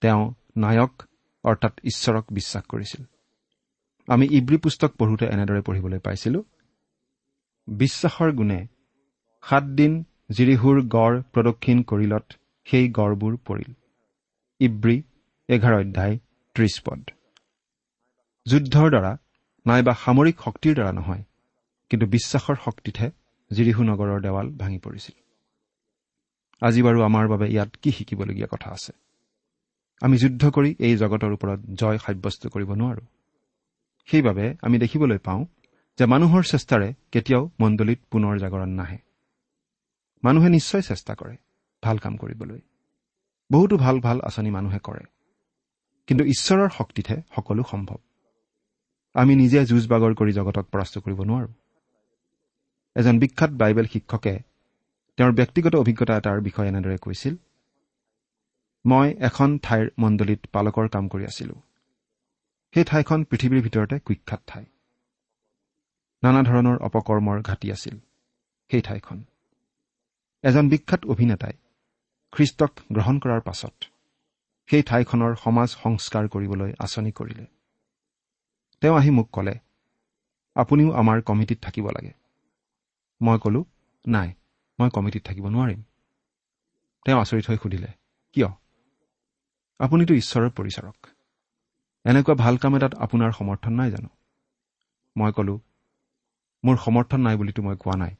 তেওঁ 0.00 0.34
নায়ক 0.56 1.02
অৰ্থাৎ 1.44 1.80
ঈশ্বৰক 1.84 2.32
বিশ্বাস 2.32 2.64
কৰিছিল। 2.64 3.04
আমি 4.08 4.28
ইব্ৰী 4.30 4.56
পুস্তক 4.56 4.94
পঢ়োঁতে 4.94 5.26
এনেদৰে 5.26 5.60
পঢ়িবলৈ 5.60 5.98
পাইছিলো 5.98 6.44
বিশ্বাসৰ 7.68 8.32
গুণে 8.32 8.66
সাতদিন 9.42 10.04
জিৰিহুৰ 10.32 10.88
গড় 10.88 11.22
প্ৰদক্ষিণ 11.22 11.82
কৰিলত 11.82 12.32
সেই 12.64 12.88
গড়বোৰ 12.88 13.36
পৰিল। 13.36 13.72
ইব্ৰী 14.60 15.02
এঘাৰ 15.48 15.74
অধ্যায় 15.74 16.18
ত্ৰিশ 16.54 16.82
পদ। 16.84 17.10
যুদ্ধৰ 18.46 18.90
দ্বাৰা 18.90 19.16
নাইবা 19.66 19.94
সামৰিক 19.94 20.40
শক্তিৰ 20.44 20.74
দ্বাৰা 20.74 20.92
নহয় 20.92 21.24
কিন্তু 21.90 22.06
বিশ্বাসৰ 22.06 22.54
শক্তিতহে 22.64 23.10
জিৰিহু 23.52 23.82
নগৰৰ 23.82 24.20
দেৱাল 24.20 24.50
ভাঙি 24.50 24.78
পৰিছিল। 24.78 25.22
আজি 26.60 26.82
বাৰু 26.82 27.02
আমাৰ 27.02 27.28
বাবে 27.28 27.48
ইয়াত 27.48 27.76
কি 27.76 27.92
শিকিবলগীয়া 27.92 28.48
কথা 28.50 28.70
আছে? 28.70 28.92
আমি 30.02 30.16
যুদ্ধ 30.16 30.50
কৰি 30.50 30.74
এই 30.78 30.96
জগতৰ 30.96 31.32
ওপৰত 31.32 31.60
জয় 31.74 31.98
সাব্যস্ত 31.98 32.46
কৰিব 32.46 32.70
নোৱাৰো। 32.72 33.02
সেইবাবে 34.08 34.56
আমি 34.62 34.78
দেখিবলৈ 34.78 35.18
পাওঁ 35.18 35.44
যে 35.98 36.04
মানুহৰ 36.06 36.42
চেষ্টাৰে 36.44 36.94
কেতিয়াও 37.12 37.50
মণ্ডলীত 37.60 38.00
পুনৰ 38.10 38.38
জাগৰণ 38.38 38.68
নাহে। 38.68 38.98
মানুহে 40.22 40.48
নিশ্চয় 40.48 40.82
চেষ্টা 40.82 41.14
কৰে 41.14 41.36
ভাল 41.82 41.98
কাম 41.98 42.16
কৰিবলৈ। 42.16 42.60
বহুতো 43.52 43.76
ভাল 43.76 44.00
ভাল 44.00 44.20
আঁচনি 44.20 44.50
মানুহে 44.50 44.78
কৰে। 44.78 45.04
কিন্তু 46.06 46.24
ঈশ্বৰৰ 46.24 46.68
শক্তিতহে 46.68 47.22
সকলো 47.36 47.62
সম্ভৱ। 47.70 47.98
আমি 49.14 49.36
নিজে 49.36 49.64
যুঁজ 49.64 49.84
বাগৰ 49.88 50.14
কৰি 50.14 50.32
জগতক 50.32 50.66
পৰাস্ত 50.72 50.98
কৰিব 50.98 51.20
নোৱাৰো। 51.20 51.50
এজন 52.96 53.18
বিখ্যাত 53.18 53.50
বাইবেল 53.50 53.86
শিক্ষকে 53.86 54.34
তেওঁৰ 55.16 55.32
ব্যক্তিগত 55.32 55.74
অভিজ্ঞতা 55.74 56.16
এটাৰ 56.16 56.40
বিষয়ে 56.40 56.68
এনেদৰে 56.68 56.98
কৈছিল 56.98 57.34
মই 58.84 59.08
এখন 59.20 59.58
ঠাইৰ 59.58 59.86
মণ্ডলীত 59.98 60.40
পালকৰ 60.52 60.88
কাম 60.88 61.08
কৰি 61.08 61.24
আছিলো। 61.24 61.54
সেই 62.74 62.84
ঠাইখন 62.84 63.24
পৃথিৱীৰ 63.24 63.62
ভিতৰতে 63.62 63.96
কুখ্যাত 63.98 64.40
ঠাই। 64.46 64.64
নানা 66.22 66.40
ধৰণৰ 66.42 66.76
অপকৰ্মৰ 66.78 67.42
ঘাটি 67.42 67.72
আছিল 67.72 67.96
সেই 68.70 68.82
ঠাইখন। 68.82 69.18
এজন 70.44 70.68
বিখ্যাত 70.68 71.06
অভিনেতাই 71.06 71.54
খ্ৰীষ্টক 72.32 72.72
গ্ৰহণ 72.92 73.18
কৰাৰ 73.18 73.40
পাছত 73.40 73.74
সেই 74.68 74.82
ঠাইখনৰ 74.82 75.32
সমাজ 75.34 75.68
সংস্কাৰ 75.68 76.24
কৰিবলৈ 76.28 76.70
আঁচনি 76.78 77.12
কৰিলে। 77.12 77.44
তেওঁ 78.82 78.96
আহি 78.96 79.10
মোক 79.10 79.28
ক'লে 79.32 79.54
আপুনিও 80.56 80.90
আমাৰ 80.92 81.18
কমিটিত 81.22 81.58
থাকিব 81.62 81.86
লাগে। 81.90 82.12
মই 83.20 83.38
ক'লো 83.38 83.64
নাই 84.04 84.28
মই 84.78 84.90
কমিটিত 84.90 85.22
থাকিব 85.26 85.46
নোৱাৰিম। 85.46 85.80
তেওঁ 87.06 87.18
আচৰিত 87.20 87.44
হৈ 87.50 87.56
সুধিলে 87.56 87.90
কিয়? 88.36 88.48
আপুনিতো 89.80 90.14
ঈশ্বৰৰ 90.14 90.50
পৰিচাৰক। 90.50 91.06
এনেকুৱা 92.04 92.34
ভাল 92.34 92.56
কাম 92.56 92.76
এটাত 92.76 92.94
আপোনাৰ 92.94 93.30
সমৰ্থন 93.32 93.72
নাই 93.72 93.90
জানো? 93.90 94.08
মই 95.16 95.32
ক'লো 95.32 95.60
মোৰ 96.64 96.76
সমৰ্থন 96.76 97.20
নাই 97.20 97.36
বুলিতো 97.36 97.62
মই 97.62 97.76
কোৱা 97.76 97.96
নাই। 97.96 98.14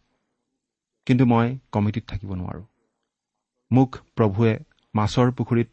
কিন্তু 1.06 1.24
মই 1.26 1.58
কমিটিত 1.72 2.04
থাকিব 2.08 2.30
নোৱাৰো। 2.34 2.62
মোক 3.72 3.90
প্ৰভুৱে 4.16 4.52
মাছৰ 4.94 5.32
পুখুৰীত 5.32 5.72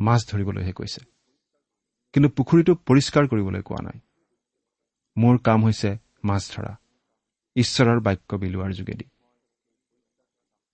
মাছ 0.00 0.20
ধৰিবলৈহে 0.30 0.72
কৈছে। 0.72 1.00
কিন্তু 2.12 2.28
পুখুৰীটো 2.28 2.74
পৰিষ্কাৰ 2.74 3.28
কৰিবলৈ 3.28 3.62
কোৱা 3.62 3.82
নাই। 3.82 3.98
মোৰ 5.16 5.38
কাম 5.38 5.64
হৈছে 5.64 5.90
মাছ 6.24 6.42
ধৰা 6.56 6.76
ঈশ্বৰৰ 7.56 8.00
বাক্য 8.00 8.36
বিলোৱাৰ 8.36 8.72
যোগেদি। 8.72 9.06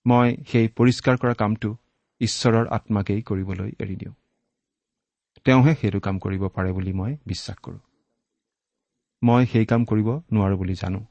মই 0.05 0.37
সেই 0.51 0.67
পৰিষ্কাৰ 0.67 1.15
কৰা 1.17 1.33
কামটো 1.33 1.77
ঈশ্বৰৰ 2.21 2.67
আত্মাকেই 2.67 3.21
কৰিবলৈ 3.21 3.71
এৰি 3.79 3.95
দিওঁ। 3.95 4.13
তেওঁহে 5.45 5.75
সেইটো 5.75 5.99
কাম 5.99 6.19
কৰিব 6.19 6.47
পাৰে 6.47 6.71
বুলি 6.71 6.93
মই 6.93 7.17
বিশ্বাস 7.25 7.57
কৰোঁ। 7.57 7.79
মই 9.23 9.45
সেই 9.45 9.65
কাম 9.65 9.85
কৰিব 9.85 10.09
নোৱাৰোঁ 10.33 10.57
বুলি 10.57 10.73
জানো। 10.73 11.05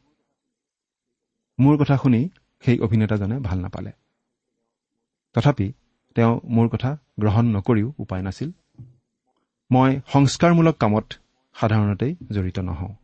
মোৰ 1.60 1.78
কথা 1.78 1.96
শুনি 1.96 2.28
সেই 2.60 2.78
অভিনেতাজনে 2.78 3.38
ভাল 3.38 3.58
নাপালে। 3.58 3.92
তথাপি 5.34 5.72
তেওঁ 6.14 6.40
মোৰ 6.44 6.68
কথা 6.68 6.98
গ্ৰহণ 7.20 7.46
নকৰিও 7.46 7.92
উপায় 7.98 8.22
নাছিল। 8.22 8.50
মই 9.70 10.00
সংস্কাৰমূলক 10.06 10.76
কামত 10.76 11.12
সাধাৰণতেই 11.54 12.16
জড়িত 12.32 12.58
নহওঁ। 12.58 12.94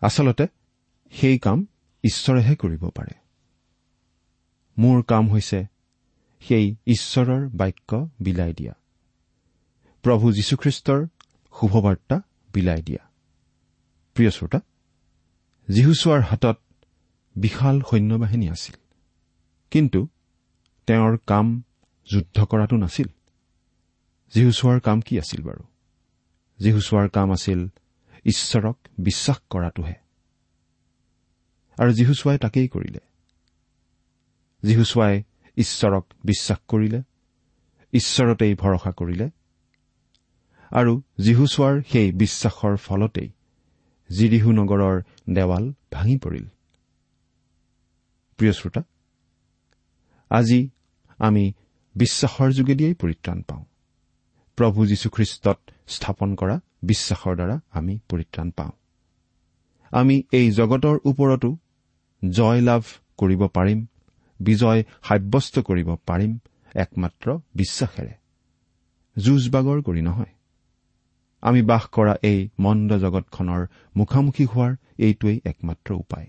আচলতে 0.00 0.46
সেই 1.10 1.38
কাম 1.38 1.66
ঈশ্বৰেহে 2.04 2.56
কৰিব 2.56 2.88
পাৰে। 2.88 3.14
মোৰ 4.78 5.02
কাম 5.02 5.28
হৈছে 5.28 5.66
সেই 6.40 6.76
ঈশ্বৰৰ 6.86 7.48
বাক্য 7.48 8.08
বিলাই 8.20 8.52
দিয়া। 8.52 8.74
প্ৰভু 10.06 10.32
যীশুখ্ৰীষ্টৰ 10.32 11.06
শুভবাৰ্তা 11.60 12.20
বিলাই 12.52 12.82
দিয়া। 12.82 13.10
প্ৰিয় 14.14 14.30
শ্ৰোতা 14.30 14.58
যীহুচোৱাৰ 15.68 16.20
হাতত 16.20 16.60
বিশাল 17.36 17.82
সৈন্যবাহিনী 17.90 18.48
আছিল। 18.48 18.74
কিন্তু 19.70 20.08
তেওঁৰ 20.86 21.18
কাম 21.26 21.62
যুদ্ধ 22.12 22.44
কৰাটো 22.44 22.76
নাছিল। 22.76 23.06
যীহুচোৱাৰ 24.34 24.80
কাম 24.80 25.00
কি 25.00 25.18
আছিল 25.18 25.42
বাৰু? 25.42 25.64
যীহুচোৱাৰ 26.58 27.08
কাম 27.08 27.32
আছিল 27.32 27.68
ঈশ্বৰক 28.24 28.78
বিশ্বাস 28.98 29.40
কৰাটোহে। 29.50 29.94
আৰু 31.78 31.92
যীহুচোৱাই 31.92 32.38
তাকেই 32.38 32.68
কৰিলে। 32.68 32.98
যীহুচোৱাই 34.62 35.22
ঈশ্বৰক 35.56 36.06
বিশ্বাস 36.24 36.58
কৰিলে। 36.68 37.02
ঈশ্বৰতেই 37.92 38.54
ভৰসা 38.54 38.92
কৰিলে। 38.92 39.30
আৰু 40.76 41.02
যীহুচোৱাৰ 41.18 41.80
সেই 41.92 42.12
বিশ্বাসৰ 42.12 42.76
ফলতেই 42.76 43.28
জিৰিহু 44.10 44.52
নগৰৰ 44.52 45.02
দেৱাল 45.32 45.72
ভাঙি 45.92 46.18
পৰিল। 46.18 46.46
আজি 50.30 50.70
আমি 51.18 51.52
বিশ্বাসৰ 51.94 52.52
যোগেদিয়েই 52.52 52.94
পৰিত্ৰাণ 52.94 53.42
পাওঁ। 53.42 53.64
প্ৰভু 54.56 54.86
যীশুখ্ৰীষ্টত 54.86 55.58
স্থাপন 55.86 56.34
কৰা 56.34 56.60
বিশ্বাসৰ 56.82 57.34
দ্বাৰা 57.36 57.60
আমি 57.70 57.98
পৰিত্ৰাণ 58.08 58.50
পাওঁ। 58.50 58.70
আমি 59.90 60.22
এই 60.32 60.50
জগতৰ 60.50 60.98
ওপৰতো 61.04 61.56
জয় 62.30 62.60
লাভ 62.60 62.82
কৰিব 63.16 63.46
পাৰিম 63.46 63.86
বিজয় 64.40 64.84
সাব্যস্ত 65.02 65.58
কৰিব 65.58 65.94
পাৰিম 66.06 66.38
একমাত্ৰ 66.74 67.38
বিশ্বাসেৰে। 67.54 68.14
যুঁজ 69.16 69.50
বাগৰ 69.50 69.82
কৰি 69.82 70.02
নহয়। 70.02 70.35
আমি 71.40 71.62
বাস 71.62 71.86
কৰা 71.86 72.14
এই 72.22 72.48
মন্দ 72.60 72.92
জগতখনৰ 72.98 73.66
মুখামুখি 73.96 74.44
হোৱাৰ 74.44 74.76
এইটোৱেই 74.98 75.40
একমাত্ৰ 75.44 75.94
উপায়। 75.94 76.26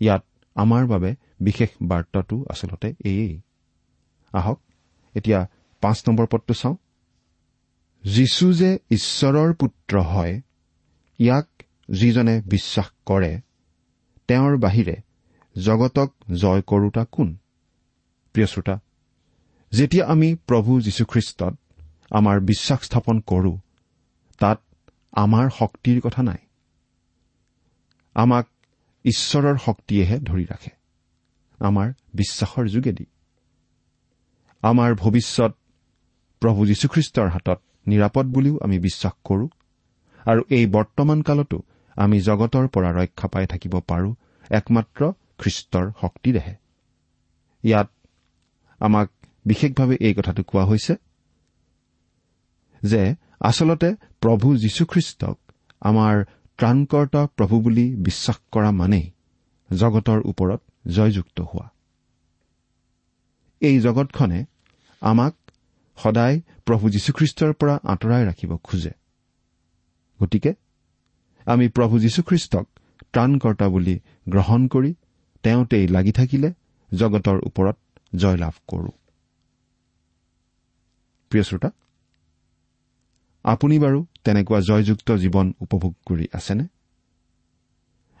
ইয়াত 0.00 0.24
আমাৰ 0.54 0.86
বাবে 0.86 1.14
বিশেষ 1.40 1.68
বাৰ্তাটো 1.82 2.44
আচলতে 2.50 2.94
এয়েই। 3.04 3.40
আহক 4.32 4.60
এতিয়া 5.14 5.48
পাঁচ 5.80 6.08
নম্বৰ 6.08 6.26
পদটো 6.26 6.54
চাওঁ। 6.54 6.76
যীশু 8.04 8.52
যে 8.52 8.78
ঈশ্বৰৰ 8.90 9.54
পুত্ৰ 9.54 10.00
হয় 10.00 10.40
ইয়াক 11.18 11.48
যিজনে 11.90 12.42
বিশ্বাস 12.46 12.86
কৰে 13.06 13.40
তেওঁৰ 14.28 14.56
বাহিৰে 14.56 14.96
জগতক 15.62 16.14
জয় 16.32 16.62
কৰোতা 16.62 17.04
কোন? 17.04 17.36
প্ৰিয় 18.32 18.46
শ্ৰোতা 18.46 18.80
যেতিয়া 19.72 20.06
আমি 20.06 20.36
প্ৰভু 20.46 20.80
যীশুখ্ৰীষ্টত 20.80 21.54
আমাৰ 22.12 22.36
বিশ্বাস 22.50 22.80
স্থাপন 22.84 23.16
কৰোঁ 23.30 23.56
তাত 24.40 24.58
আমাৰ 25.16 25.46
শক্তিৰ 25.58 25.98
কথা 26.00 26.22
নাই। 26.22 26.40
আমাক 28.16 28.46
ঈশ্বৰৰ 29.04 29.56
শক্তিয়েহে 29.58 30.16
ধৰি 30.28 30.44
ৰাখে 30.44 30.72
আমাৰ 31.60 31.88
বিশ্বাসৰ 32.14 32.64
যোগেদি। 32.68 33.06
আমাৰ 34.62 34.90
ভৱিষ্যত 34.94 35.52
প্ৰভু 36.42 36.60
যীশুখ্ৰীষ্টৰ 36.66 37.28
হাতত 37.28 37.58
নিৰাপদ 37.86 38.26
বুলিও 38.34 38.54
আমি 38.64 38.76
বিশ্বাস 38.78 39.14
কৰোঁ 39.24 39.48
আৰু 40.26 40.42
এই 40.50 40.64
বৰ্তমান 40.66 41.18
কালতো 41.22 41.58
আমি 41.96 42.16
জগতৰ 42.20 42.64
পৰা 42.68 42.90
ৰক্ষা 42.92 43.26
পাই 43.28 43.46
থাকিব 43.46 43.74
পাৰোঁ 43.90 44.12
একমাত্ৰ 44.50 45.00
খ্ৰীষ্টৰ 45.40 45.86
শক্তিৰেহে। 46.00 46.54
ইয়াত 47.64 47.88
আমাক 48.80 49.08
বিশেষভাৱে 49.46 49.96
এই 50.06 50.14
কথাটো 50.14 50.42
কোৱা 50.42 50.64
হৈছে 50.64 50.94
যে 52.82 53.14
আচলতে 53.40 53.94
প্ৰভু 54.20 54.56
যীশুখ্ৰীষ্টক 54.56 55.36
আমাৰ 55.80 56.24
ত্ৰাণকৰ্তা 56.58 57.26
প্ৰভু 57.26 57.60
বুলি 57.60 57.96
বিশ্বাস 57.96 58.36
কৰা 58.52 58.70
মানেই 58.70 59.10
জগতৰ 59.72 60.18
ওপৰত 60.24 60.60
জয়যুক্ত 60.88 61.40
হোৱা। 61.40 61.70
এই 63.60 63.80
জগতখনে 63.80 64.44
আমাক 65.00 65.34
সদায় 65.96 66.40
প্ৰভু 66.66 66.90
যীশুখ্ৰীষ্টৰ 66.90 67.52
পৰা 67.52 67.78
আঁতৰাই 67.84 68.26
ৰাখিব 68.26 68.56
খোজে। 68.56 68.90
গতিকে 70.22 70.54
আমি 71.46 71.68
প্ৰভু 71.68 71.98
যীশুখ্ৰীষ্টক 71.98 72.66
ত্ৰাণকৰ্তা 73.12 73.68
বুলি 73.68 74.00
গ্ৰহণ 74.28 74.68
কৰি 74.68 74.94
তেওঁতেই 75.42 75.88
লাগি 75.88 76.12
থাকিলে 76.12 76.52
জগতৰ 76.94 77.38
ওপৰত 77.46 77.76
জয়লাভ 78.14 78.54
কৰোঁ। 78.68 78.90
প্ৰিয় 81.30 81.44
শ্ৰোতা 81.44 81.70
আপুনি 83.44 83.78
বাৰু 83.78 84.06
তেনেকুৱা 84.24 84.60
জয়যুক্ত 84.60 85.12
জীৱন 85.12 85.52
উপভোগ 85.60 85.94
কৰি 86.06 86.26
আছেনে? 86.32 86.64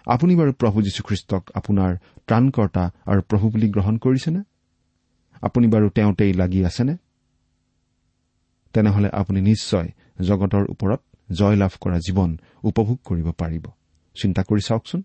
আপুনি 0.06 0.36
বাৰু 0.36 0.52
প্ৰভু 0.52 0.82
যীশুখ্ৰীষ্টক 0.82 1.50
আপোনাৰ 1.54 1.96
ত্ৰাণকৰ্তা 2.26 2.90
আৰু 3.06 3.22
প্ৰভু 3.22 3.50
বুলি 3.50 3.70
গ্ৰহণ 3.70 3.98
কৰিছেনে? 3.98 4.42
আপুনি 5.42 5.66
বাৰু 5.68 5.90
তেওঁতেই 5.90 6.32
লাগি 6.32 6.64
আছেনে? 6.64 6.96
তেনেহলে 8.72 9.08
আপুনি 9.12 9.40
নিশ্চয় 9.40 9.88
জগতৰ 10.20 10.64
ওপৰত 10.70 11.00
জয়লাভ 11.32 11.70
কৰা 11.80 11.98
জীৱন 11.98 12.38
উপভোগ 12.62 12.98
কৰিব 13.04 13.30
পাৰিব। 13.30 13.64
চিন্তা 14.14 14.42
কৰি 14.42 14.60
চাওকচোন। 14.60 15.02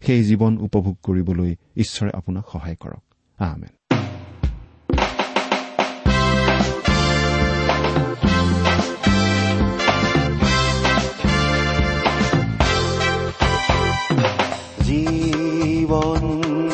সেই 0.00 0.24
জীৱন 0.24 0.58
উপভোগ 0.58 0.96
কৰিবলৈ 1.02 1.56
ঈশ্বৰে 1.76 2.10
আপোনাক 2.14 2.44
সহায় 2.52 2.76
কৰক। 2.76 3.04
আহমেন 3.38 3.75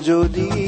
যদি 0.03 0.62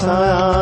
साया 0.00 0.61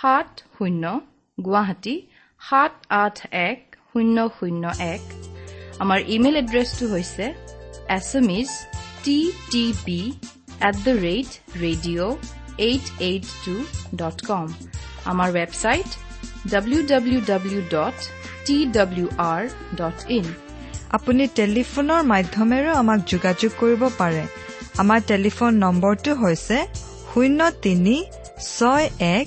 সাত 0.00 0.28
শূন্য 0.56 0.84
গুৱাহাটী 1.38 1.94
সাত 2.40 2.72
আঠ 3.02 3.16
এক 3.48 3.58
শূন্য 3.90 4.16
শূন্য 4.38 4.64
এক। 4.94 5.02
আমাৰ 5.82 5.98
ইমেইল 6.14 6.36
এড্ৰেছটো 6.42 6.84
হৈছে 6.92 7.24
S 7.96 8.10
M 8.20 8.28
T 9.04 9.18
T 9.52 9.64
P 9.84 9.98
at 10.68 10.76
the 10.86 10.94
rate 11.06 11.30
radio' 11.64 12.14
eight 12.68 12.86
eight 13.08 13.24
two 13.44 13.54
dot 14.00 14.18
com. 14.30 14.46
আমাৰ 15.10 15.28
website 15.38 15.90
W 16.52 16.80
W 16.92 17.20
W 17.30 17.60
dot 17.74 17.98
T 18.46 18.56
W 18.76 19.08
R 19.32 19.42
dot 19.80 19.98
in. 20.18 20.26
আপুনি 20.96 21.24
টেলিফোনৰ 21.38 22.00
মাধ্যমেৰেও 22.12 22.74
আমাক 22.82 23.00
যোগাযোগ 23.12 23.50
কৰিব 23.60 23.82
পাৰে। 24.00 24.24
আমাৰ 24.82 25.00
টেলিফোন 25.10 25.52
নম্বৰটো 25.64 26.12
হৈছে 26.22 26.58
শূন্য 27.10 27.40
তিনি 27.64 27.96
ছয় 28.56 28.86
এক 29.18 29.26